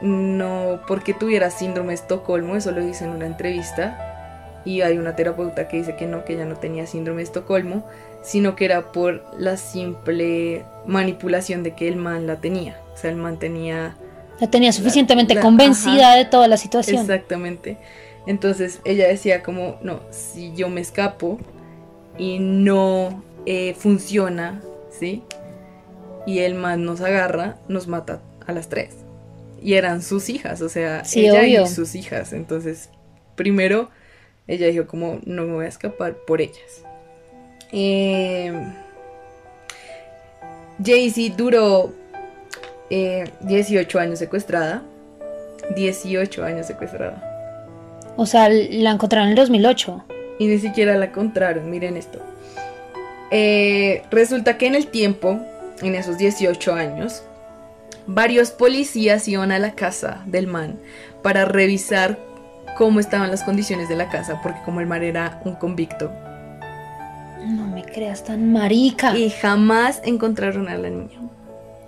[0.00, 4.08] no porque tuviera síndrome de Estocolmo, eso lo dice en una entrevista.
[4.64, 7.84] Y hay una terapeuta que dice que no, que ella no tenía síndrome de Estocolmo,
[8.22, 12.76] sino que era por la simple manipulación de que el man la tenía.
[12.94, 13.96] O sea, el man tenía
[14.38, 17.00] La tenía suficientemente la- convencida de toda la situación.
[17.00, 17.76] Exactamente.
[18.26, 21.40] Entonces ella decía como, no, si yo me escapo
[22.16, 24.62] y no eh, funciona,
[24.96, 25.24] ¿sí?
[26.26, 28.94] Y el man nos agarra, nos mata a las tres.
[29.62, 31.62] Y eran sus hijas, o sea, Sí, ella obvio.
[31.62, 32.32] y sus hijas.
[32.32, 32.88] Entonces,
[33.36, 33.90] primero,
[34.48, 36.82] ella dijo como, no me voy a escapar por ellas.
[37.72, 38.52] Eh,
[40.84, 41.92] Jaycee duró
[42.90, 44.82] eh, 18 años secuestrada.
[45.76, 47.28] 18 años secuestrada.
[48.16, 50.04] O sea, la encontraron en el 2008.
[50.38, 52.18] Y ni siquiera la encontraron, miren esto.
[53.30, 55.40] Eh, resulta que en el tiempo,
[55.82, 57.22] en esos 18 años,
[58.06, 60.78] varios policías iban a la casa del man
[61.22, 62.18] para revisar
[62.76, 66.10] cómo estaban las condiciones de la casa, porque como el man era un convicto.
[67.46, 69.16] No me creas tan marica.
[69.16, 71.20] Y jamás encontraron a la niña.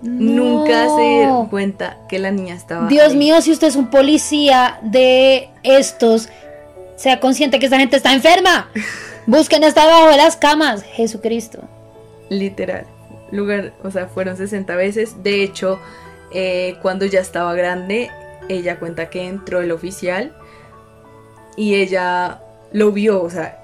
[0.03, 0.61] No.
[0.61, 2.89] Nunca se dieron cuenta que la niña estaba.
[2.89, 3.17] Dios ahí.
[3.17, 6.29] mío, si usted es un policía de estos,
[6.97, 8.69] sea consciente que esta gente está enferma.
[9.27, 10.83] Busquen hasta debajo de las camas.
[10.83, 11.61] Jesucristo.
[12.29, 12.85] Literal,
[13.35, 15.23] lugar, o sea, fueron 60 veces.
[15.23, 15.79] De hecho,
[16.33, 18.11] eh, cuando ya estaba grande,
[18.49, 20.35] ella cuenta que entró el oficial
[21.57, 22.41] y ella
[22.73, 23.63] lo vio, o sea,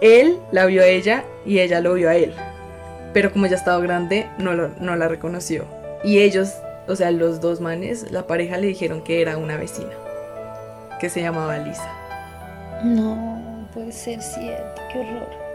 [0.00, 2.34] él la vio a ella y ella lo vio a él.
[3.12, 5.64] Pero como ya estaba grande, no, no la reconoció.
[6.04, 6.52] Y ellos,
[6.86, 9.92] o sea, los dos manes, la pareja le dijeron que era una vecina,
[11.00, 11.90] que se llamaba Lisa.
[12.84, 15.45] No, puede ser cierto, qué horror.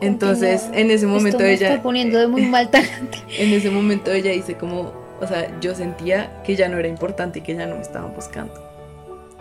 [0.00, 1.68] Entonces, en ese momento Esto me ella...
[1.70, 3.18] Está poniendo de muy mal talante.
[3.38, 7.38] En ese momento ella dice como, o sea, yo sentía que ya no era importante
[7.38, 8.54] y que ya no me estaban buscando.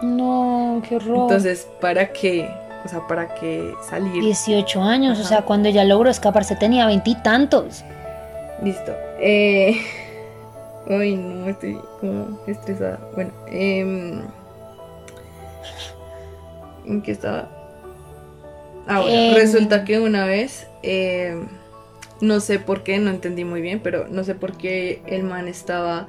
[0.01, 1.24] No, qué horror.
[1.24, 2.49] Entonces, ¿para qué?
[2.84, 4.22] O sea, ¿para qué salir?
[4.22, 7.84] 18 años, o sea, cuando ella logró escaparse tenía veintitantos.
[8.64, 8.93] Listo.
[9.20, 9.82] Eh...
[10.88, 12.99] Ay, no, estoy como estresada.
[13.16, 14.22] Bueno, em,
[16.86, 17.49] ¿en qué estaba?
[18.88, 19.34] Ah, Em.
[19.34, 21.48] resulta que una vez, em,
[22.22, 25.48] no sé por qué, no entendí muy bien, pero no sé por qué el man
[25.48, 26.08] estaba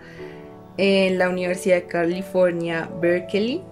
[0.77, 3.63] en la Universidad de California, Berkeley,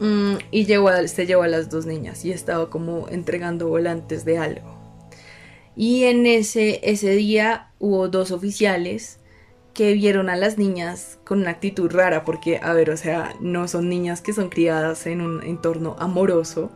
[0.00, 4.38] mm, y a- se llevó a las dos niñas y estaba como entregando volantes de
[4.38, 4.72] algo.
[5.76, 9.18] Y en ese, ese día hubo dos oficiales
[9.74, 13.68] que vieron a las niñas con una actitud rara, porque, a ver, o sea, no
[13.68, 16.70] son niñas que son criadas en un entorno amoroso,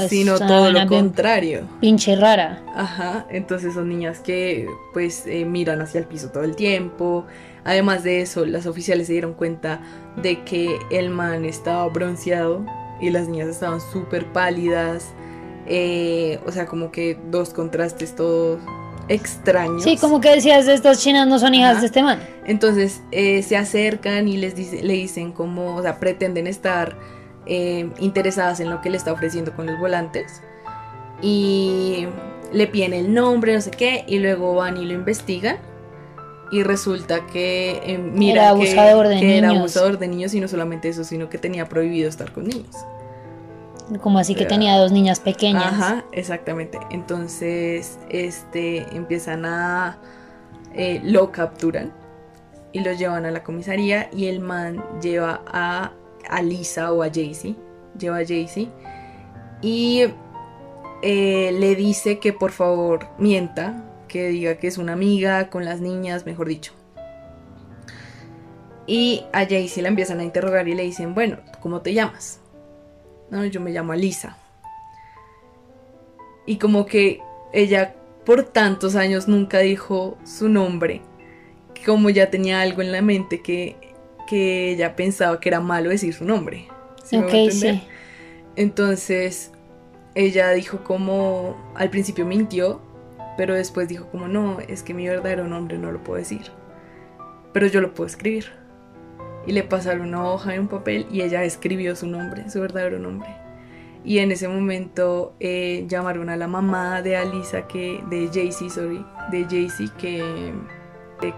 [0.00, 1.68] Es sino una todo lo contrario.
[1.80, 2.62] pinche rara.
[2.74, 7.24] Ajá, entonces son niñas que pues eh, miran hacia el piso todo el tiempo.
[7.64, 9.80] Además de eso, las oficiales se dieron cuenta
[10.16, 12.64] de que el man estaba bronceado
[13.00, 15.14] y las niñas estaban súper pálidas.
[15.66, 18.60] eh, o sea, como que dos contrastes todos
[19.08, 19.82] extraños.
[19.82, 21.80] Sí, como que decías, estas chinas no son hijas Ajá.
[21.80, 22.18] de este man.
[22.44, 26.96] Entonces eh, se acercan y les dice, le dicen como, o sea, pretenden estar
[27.46, 30.42] eh, interesadas en lo que le está ofreciendo con los volantes.
[31.22, 32.06] Y
[32.52, 35.58] le piden el nombre, no sé qué, y luego van y lo investigan.
[36.50, 39.60] Y resulta que eh, mira Era abusador de que era niños.
[39.60, 42.76] abusador de niños y no solamente eso, sino que tenía prohibido estar con niños.
[44.00, 45.66] Como así que tenía dos niñas pequeñas.
[45.66, 46.78] Ajá, exactamente.
[46.90, 49.98] Entonces, este, empiezan a,
[50.74, 51.92] eh, lo capturan
[52.72, 55.92] y lo llevan a la comisaría y el man lleva a,
[56.28, 57.56] a Lisa o a Jaycee,
[57.98, 58.70] lleva a Jaycee
[59.62, 60.02] y
[61.02, 65.80] eh, le dice que por favor mienta, que diga que es una amiga con las
[65.80, 66.72] niñas, mejor dicho.
[68.86, 72.40] Y a Jaycee la empiezan a interrogar y le dicen, bueno, ¿cómo te llamas?
[73.30, 74.36] No, yo me llamo Alisa.
[76.46, 77.20] Y como que
[77.52, 77.94] ella
[78.24, 81.00] por tantos años nunca dijo su nombre,
[81.84, 83.93] como ya tenía algo en la mente que,
[84.26, 86.68] que ella pensaba que era malo decir su nombre.
[87.04, 87.74] ¿Sí me ok, voy a entender?
[87.74, 87.88] sí.
[88.56, 89.50] Entonces
[90.14, 92.80] ella dijo como, al principio mintió,
[93.36, 96.42] pero después dijo como, no, es que mi verdadero nombre no lo puedo decir,
[97.52, 98.46] pero yo lo puedo escribir.
[99.46, 102.98] Y le pasaron una hoja y un papel y ella escribió su nombre, su verdadero
[102.98, 103.28] nombre.
[104.04, 109.04] Y en ese momento eh, llamaron a la mamá de Alisa, que, de Jaycee, sorry,
[109.30, 110.52] de Jaycee, que,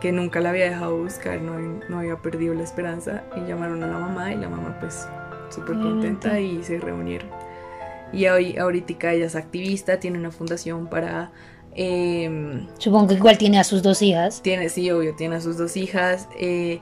[0.01, 1.59] que nunca la había dejado buscar, no,
[1.89, 3.25] no había perdido la esperanza.
[3.37, 5.07] Y llamaron a la mamá y la mamá pues
[5.51, 7.29] súper contenta y se reunieron.
[8.13, 11.33] Y hoy, ahorita ella es activista, tiene una fundación para...
[11.75, 14.43] em, Supongo que igual tiene a sus dos hijas.
[14.43, 16.81] tiene, sí, obvio, tiene a sus dos hijas, eh,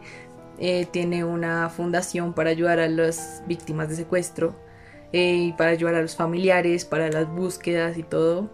[0.59, 4.55] eh, tiene una fundación para ayudar a las víctimas de secuestro
[5.13, 8.51] eh, y para ayudar a los familiares, para las búsquedas y todo.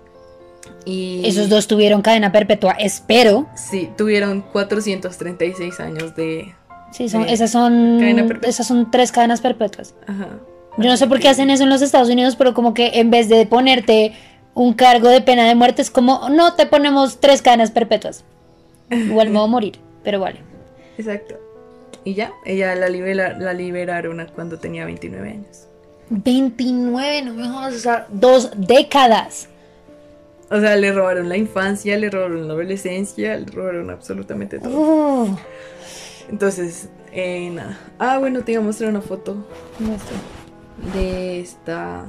[0.84, 3.46] Y Esos dos tuvieron cadena perpetua, espero.
[3.54, 6.54] Sí, tuvieron 436 años de...
[6.92, 8.48] Sí, son, de esas son cadena perpetua.
[8.50, 9.94] esas son tres cadenas perpetuas.
[10.06, 10.28] Ajá.
[10.78, 13.10] Yo no sé por qué hacen eso en los Estados Unidos, pero como que en
[13.10, 14.12] vez de ponerte
[14.54, 18.24] un cargo de pena de muerte es como, no, te ponemos tres cadenas perpetuas.
[18.90, 20.40] Igual me voy a morir, pero vale.
[20.98, 21.36] Exacto.
[22.04, 25.66] Y ya, ella la, libera- la liberaron cuando tenía 29 años.
[26.08, 29.48] 29, no me jodas, o sea, dos décadas.
[30.50, 35.22] O sea, le robaron la infancia, le robaron la adolescencia, le robaron absolutamente todo.
[35.24, 35.36] Uh,
[36.28, 37.78] Entonces, eh, nada.
[38.00, 39.46] Ah, bueno, te iba a mostrar una foto
[39.78, 40.16] muestra.
[40.92, 42.04] de esta.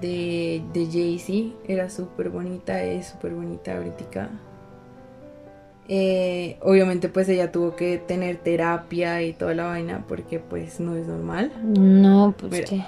[0.00, 1.52] De, de Jaycee.
[1.68, 4.28] Era súper bonita, es súper bonita ahorita.
[5.88, 10.96] Eh, obviamente, pues ella tuvo que tener terapia y toda la vaina porque, pues, no
[10.96, 11.52] es normal.
[11.62, 12.82] No, pues que.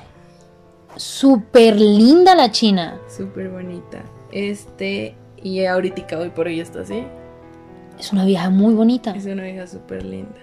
[0.98, 3.00] Súper linda la china.
[3.08, 4.02] Súper bonita.
[4.32, 7.04] Este, y ahorita hoy por hoy está así.
[7.98, 9.12] Es una vieja muy bonita.
[9.12, 10.36] Es una hija súper linda.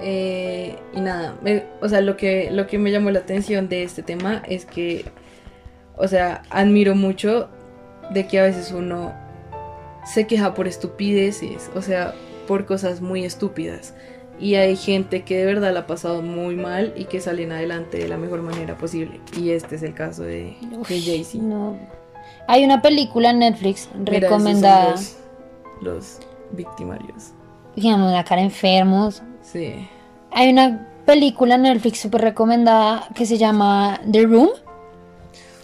[0.00, 3.82] Eh, y nada, me- o sea, lo que, lo que me llamó la atención de
[3.82, 5.04] este tema es que,
[5.96, 7.48] o sea, admiro mucho
[8.12, 9.12] de que a veces uno
[10.06, 12.14] se queja por estupideces, o sea,
[12.46, 13.94] por cosas muy estúpidas.
[14.40, 17.98] Y hay gente que de verdad la ha pasado muy mal y que salen adelante
[17.98, 19.20] de la mejor manera posible.
[19.36, 21.42] Y este es el caso de, de Jay-Z.
[21.42, 21.76] No.
[22.46, 24.90] Hay una película en Netflix Mira, esos son recomendada.
[24.92, 25.16] Los,
[25.82, 26.18] los
[26.52, 27.32] victimarios.
[27.74, 29.22] Digamos, la cara enfermos.
[29.42, 29.88] Sí.
[30.30, 34.50] Hay una película en Netflix súper recomendada que se llama The Room.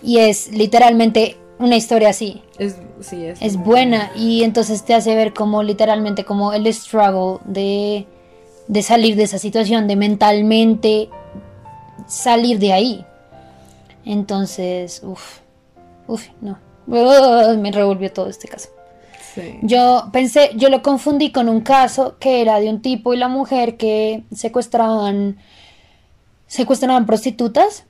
[0.03, 2.43] Y es literalmente una historia así.
[2.59, 6.73] Es, sí, es, Es muy buena y entonces te hace ver como literalmente como el
[6.73, 8.07] struggle de,
[8.69, 11.11] de salir de esa situación, de mentalmente
[12.07, 13.07] salir de ahí.
[14.05, 15.39] Entonces, uff,
[16.07, 16.59] uff, no.
[16.87, 18.69] Me revolvió todo este caso.
[19.35, 19.59] Sí.
[19.63, 23.29] Yo pensé, yo lo confundí con un caso que era de un tipo y la
[23.29, 25.39] mujer que secuestraban,
[26.47, 27.85] secuestraban prostitutas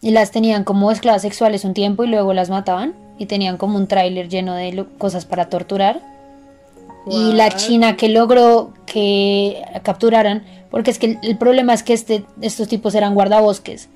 [0.00, 3.78] y las tenían como esclavas sexuales un tiempo y luego las mataban y tenían como
[3.78, 6.13] un tráiler lleno de cosas para torturar.
[7.06, 12.24] Y la china que logró que capturaran, porque es que el, problema es que este,
[12.40, 13.88] estos tipos eran guardabosques.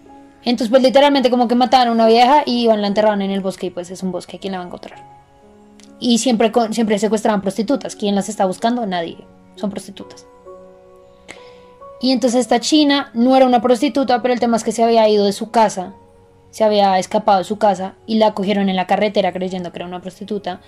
[0.44, 3.40] Entonces, pues literalmente como que mataban a una vieja y iban, la enterraban en el
[3.40, 5.04] bosque y pues es un bosque, ¿quién la va a encontrar?
[6.00, 7.96] Y siempre, siempre secuestraban prostitutas.
[7.96, 8.86] ¿Quién las está buscando?
[8.86, 9.18] Nadie.
[9.56, 10.26] Son prostitutas.
[12.00, 15.08] Y entonces esta china no era una prostituta, pero el tema es que se había
[15.08, 15.94] ido de su casa.
[16.50, 19.86] Se había escapado de su casa y la cogieron en la carretera creyendo que era
[19.86, 20.60] una prostituta.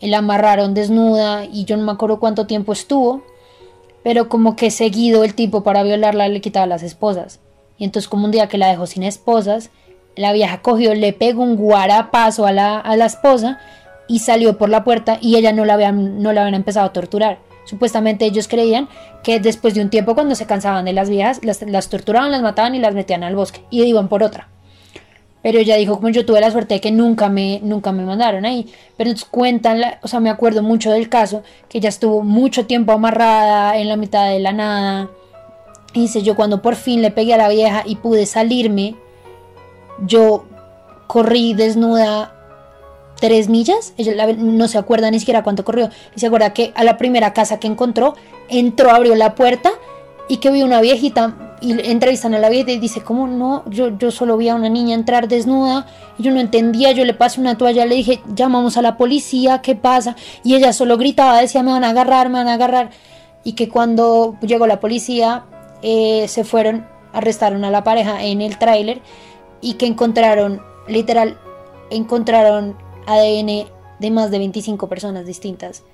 [0.00, 3.22] La amarraron desnuda y yo no me acuerdo cuánto tiempo estuvo.
[4.02, 7.40] Pero como que seguido el tipo para violarla le quitaba las esposas.
[7.78, 9.70] Y entonces como un día que la dejó sin esposas,
[10.14, 13.58] la vieja cogió, le pegó un guarapazo a la, a la esposa
[14.08, 16.92] y salió por la puerta y ella no la habían, no la habían empezado a
[16.92, 17.38] torturar.
[17.64, 18.88] Supuestamente ellos creían
[19.22, 22.42] que después de un tiempo cuando se cansaban de las viejas, las, las torturaban, las
[22.42, 24.48] mataban y las metían al bosque y iban por otra.
[25.46, 28.44] Pero ella dijo, como yo tuve la suerte de que nunca me, nunca me mandaron
[28.44, 28.66] ahí.
[28.96, 32.66] Pero entonces cuentan, la- o sea, me acuerdo mucho del caso, que ella estuvo mucho
[32.66, 35.08] tiempo amarrada en la mitad de la nada.
[35.92, 38.96] Y dice, yo cuando por fin le pegué a la vieja y pude salirme,
[40.04, 40.46] yo
[41.06, 42.34] corrí desnuda
[43.20, 43.92] tres millas.
[43.98, 45.90] Ella la- no se acuerda ni siquiera cuánto corrió.
[46.16, 48.16] Y se acuerda que a la primera casa que encontró,
[48.48, 49.70] entró, abrió la puerta
[50.28, 51.45] y que vio una viejita.
[51.60, 53.64] Y entrevistan a la viejita y dice, ¿cómo no?
[53.70, 55.86] Yo, yo solo vi a una niña entrar desnuda.
[56.18, 56.92] Y yo no entendía.
[56.92, 60.16] Yo le pasé una toalla, le dije, llamamos a la policía, ¿qué pasa?
[60.44, 62.90] Y ella solo gritaba, decía, me van a agarrar, me van a agarrar.
[63.44, 65.44] Y que cuando llegó la policía,
[65.82, 69.00] eh, se fueron, arrestaron a la pareja en el tráiler
[69.60, 71.38] y que encontraron, literal,
[71.90, 72.76] encontraron
[73.06, 73.66] ADN
[73.98, 75.84] de más de 25 personas distintas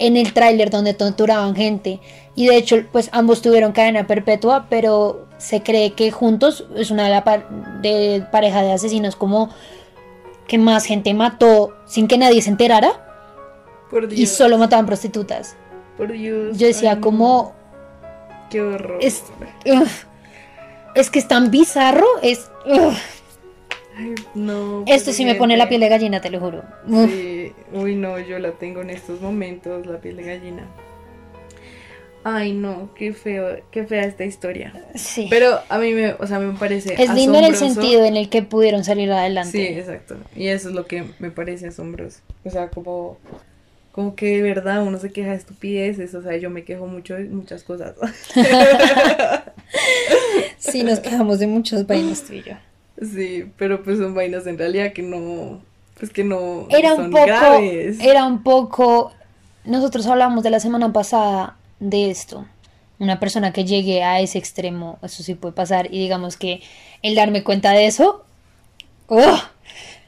[0.00, 2.00] en el tráiler donde torturaban gente
[2.34, 7.04] y de hecho pues ambos tuvieron cadena perpetua pero se cree que juntos es una
[7.04, 7.48] de la par-
[7.80, 9.50] de pareja de asesinos como
[10.48, 12.90] que más gente mató sin que nadie se enterara
[13.90, 14.30] Por y Dios.
[14.30, 15.54] solo mataban prostitutas
[15.96, 16.58] Por Dios.
[16.58, 17.52] yo decía Ay, como
[18.50, 18.98] Qué horror.
[19.00, 19.22] es
[20.96, 22.50] es que es tan bizarro es.
[23.96, 24.82] Ay, no.
[24.86, 26.62] esto sí me pone la piel de gallina te lo juro.
[26.88, 27.39] Sí.
[27.72, 30.66] Uy, no, yo la tengo en estos momentos, la piel de gallina.
[32.22, 34.74] Ay, no, qué feo, qué fea esta historia.
[34.94, 38.16] sí Pero a mí me, o sea, me parece es lindo en el sentido en
[38.16, 40.16] el que pudieron salir adelante Sí, exacto.
[40.36, 42.20] Y eso es lo que me parece asombroso.
[42.44, 43.16] O sea, como,
[43.92, 46.14] como que de verdad uno se queja de estupideces.
[46.14, 47.94] O sea, yo me quejo mucho de muchas cosas.
[50.58, 52.52] Sí, nos quejamos de muchos vainas tú y yo.
[53.00, 55.62] sí, pero pues son vainas en realidad que no,
[56.00, 58.00] pues que no Era son un poco, graves.
[58.00, 59.12] era un poco,
[59.64, 62.46] nosotros hablamos de la semana pasada de esto.
[62.98, 65.86] Una persona que llegue a ese extremo, eso sí puede pasar.
[65.92, 66.62] Y digamos que
[67.02, 68.24] el darme cuenta de eso.
[69.08, 69.40] Ay,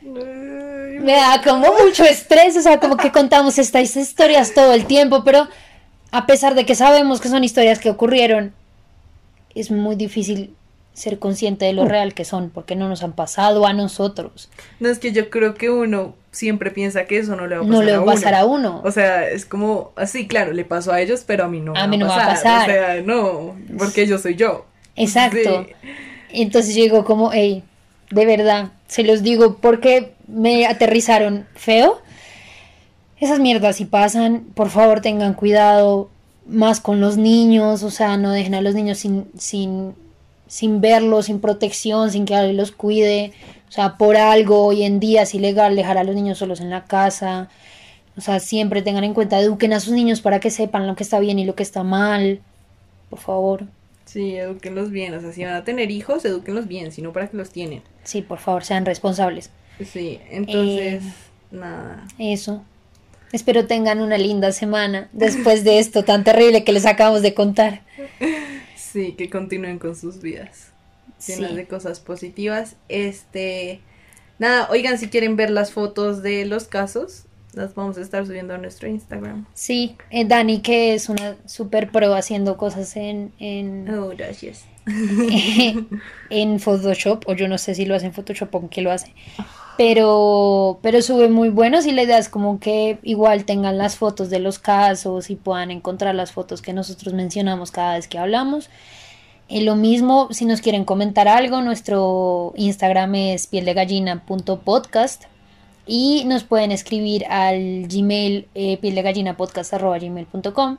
[0.03, 2.57] me da como mucho estrés.
[2.57, 5.49] O sea, como que contamos estas historias todo el tiempo, pero
[6.11, 8.53] a pesar de que sabemos que son historias que ocurrieron,
[9.55, 10.55] es muy difícil
[10.95, 14.51] ser consciente de lo real que son, porque no nos han pasado a nosotros.
[14.81, 17.65] No es que yo creo que uno siempre piensa que eso no le va a
[17.67, 18.13] pasar No le a va a uno.
[18.15, 18.81] pasar a uno.
[18.85, 21.87] O sea, es como así, claro, le pasó a ellos, pero a mí no A
[21.87, 22.67] mí no va a pasar.
[22.67, 22.71] pasar.
[22.71, 24.67] O sea, no, porque yo soy yo.
[24.97, 25.67] Exacto.
[25.83, 25.89] Sí.
[26.31, 27.63] Entonces yo digo como, hey,
[28.11, 32.01] de verdad, se los digo porque me aterrizaron feo.
[33.19, 36.11] Esas mierdas si pasan, por favor tengan cuidado
[36.47, 39.95] más con los niños, o sea, no dejen a los niños sin, sin,
[40.53, 43.33] sin verlos, sin protección, sin que alguien los cuide.
[43.71, 46.69] O sea, por algo hoy en día es ilegal dejar a los niños solos en
[46.69, 47.49] la casa.
[48.19, 51.05] O sea, siempre tengan en cuenta, eduquen a sus niños para que sepan lo que
[51.05, 52.43] está bien y lo que está mal.
[53.09, 53.65] Por favor.
[54.05, 55.15] Sí, edúquenlos bien.
[55.15, 57.81] O sea, si van a tener hijos, edúquenlos bien, sino para que los tienen.
[58.05, 59.49] Sí, por favor, sean responsables.
[59.83, 61.13] Sí, entonces, Eh.
[61.51, 62.07] nada.
[62.19, 62.63] Eso.
[63.33, 67.81] Espero tengan una linda semana después de esto tan terrible que les acabamos de contar.
[68.93, 70.71] Sí, que continúen con sus vidas.
[71.27, 72.77] Llenas de cosas positivas.
[72.89, 73.81] Este.
[74.39, 77.25] Nada, oigan, si quieren ver las fotos de los casos,
[77.55, 79.47] las vamos a estar subiendo a nuestro Instagram.
[79.55, 83.33] Sí, eh, Dani, que es una super pro haciendo cosas en.
[83.39, 84.67] en oh, gracias.
[86.31, 88.91] en Photoshop, o yo no sé si lo hace en Photoshop o en qué lo
[88.91, 89.15] hace.
[89.77, 94.29] Pero, pero sube muy buenos y la idea es como que igual tengan las fotos
[94.29, 98.69] de los casos y puedan encontrar las fotos que nosotros mencionamos cada vez que hablamos.
[99.49, 105.25] Y lo mismo, si nos quieren comentar algo, nuestro Instagram es pieldegallina.podcast
[105.87, 110.79] y nos pueden escribir al gmail eh, pieldegallinapodcast.gmail.com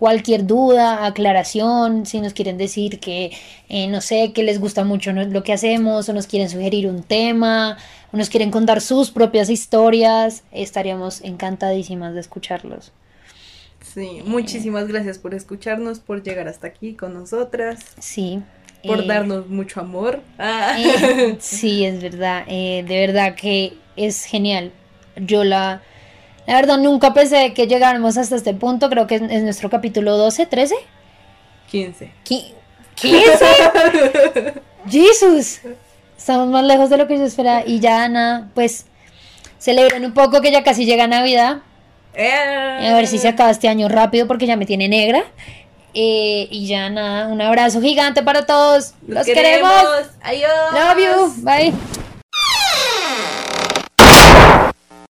[0.00, 3.32] cualquier duda, aclaración, si nos quieren decir que,
[3.68, 7.02] eh, no sé, que les gusta mucho lo que hacemos, o nos quieren sugerir un
[7.02, 7.76] tema,
[8.12, 12.92] o nos quieren contar sus propias historias, estaríamos encantadísimas de escucharlos.
[13.80, 17.80] Sí, muchísimas gracias por escucharnos, por llegar hasta aquí con nosotras.
[17.98, 18.42] Sí.
[18.84, 20.20] Por eh, darnos mucho amor.
[20.38, 22.46] Eh, sí, es verdad.
[22.46, 24.72] de verdad que es genial.
[25.16, 25.82] Yo la
[26.50, 28.90] la verdad, nunca pensé que llegáramos hasta este punto.
[28.90, 30.74] Creo que es, nuestro capítulo 12, 13.
[31.70, 32.12] 15.
[32.24, 32.54] ¿15?
[34.88, 35.60] ¡Jesús!
[36.20, 37.62] Estamos más lejos de lo que yo esperaba.
[37.64, 38.84] Y ya, nada, pues
[39.58, 41.62] celebren un poco que ya casi llega Navidad.
[42.12, 42.90] Eh.
[42.90, 45.24] A ver si se acaba este año rápido porque ya me tiene negra.
[45.94, 48.92] Eh, y ya nada, un abrazo gigante para todos.
[49.08, 49.72] Los, queremos.
[50.20, 50.50] Adiós.
[50.74, 51.42] Love you.
[51.42, 51.72] Bye.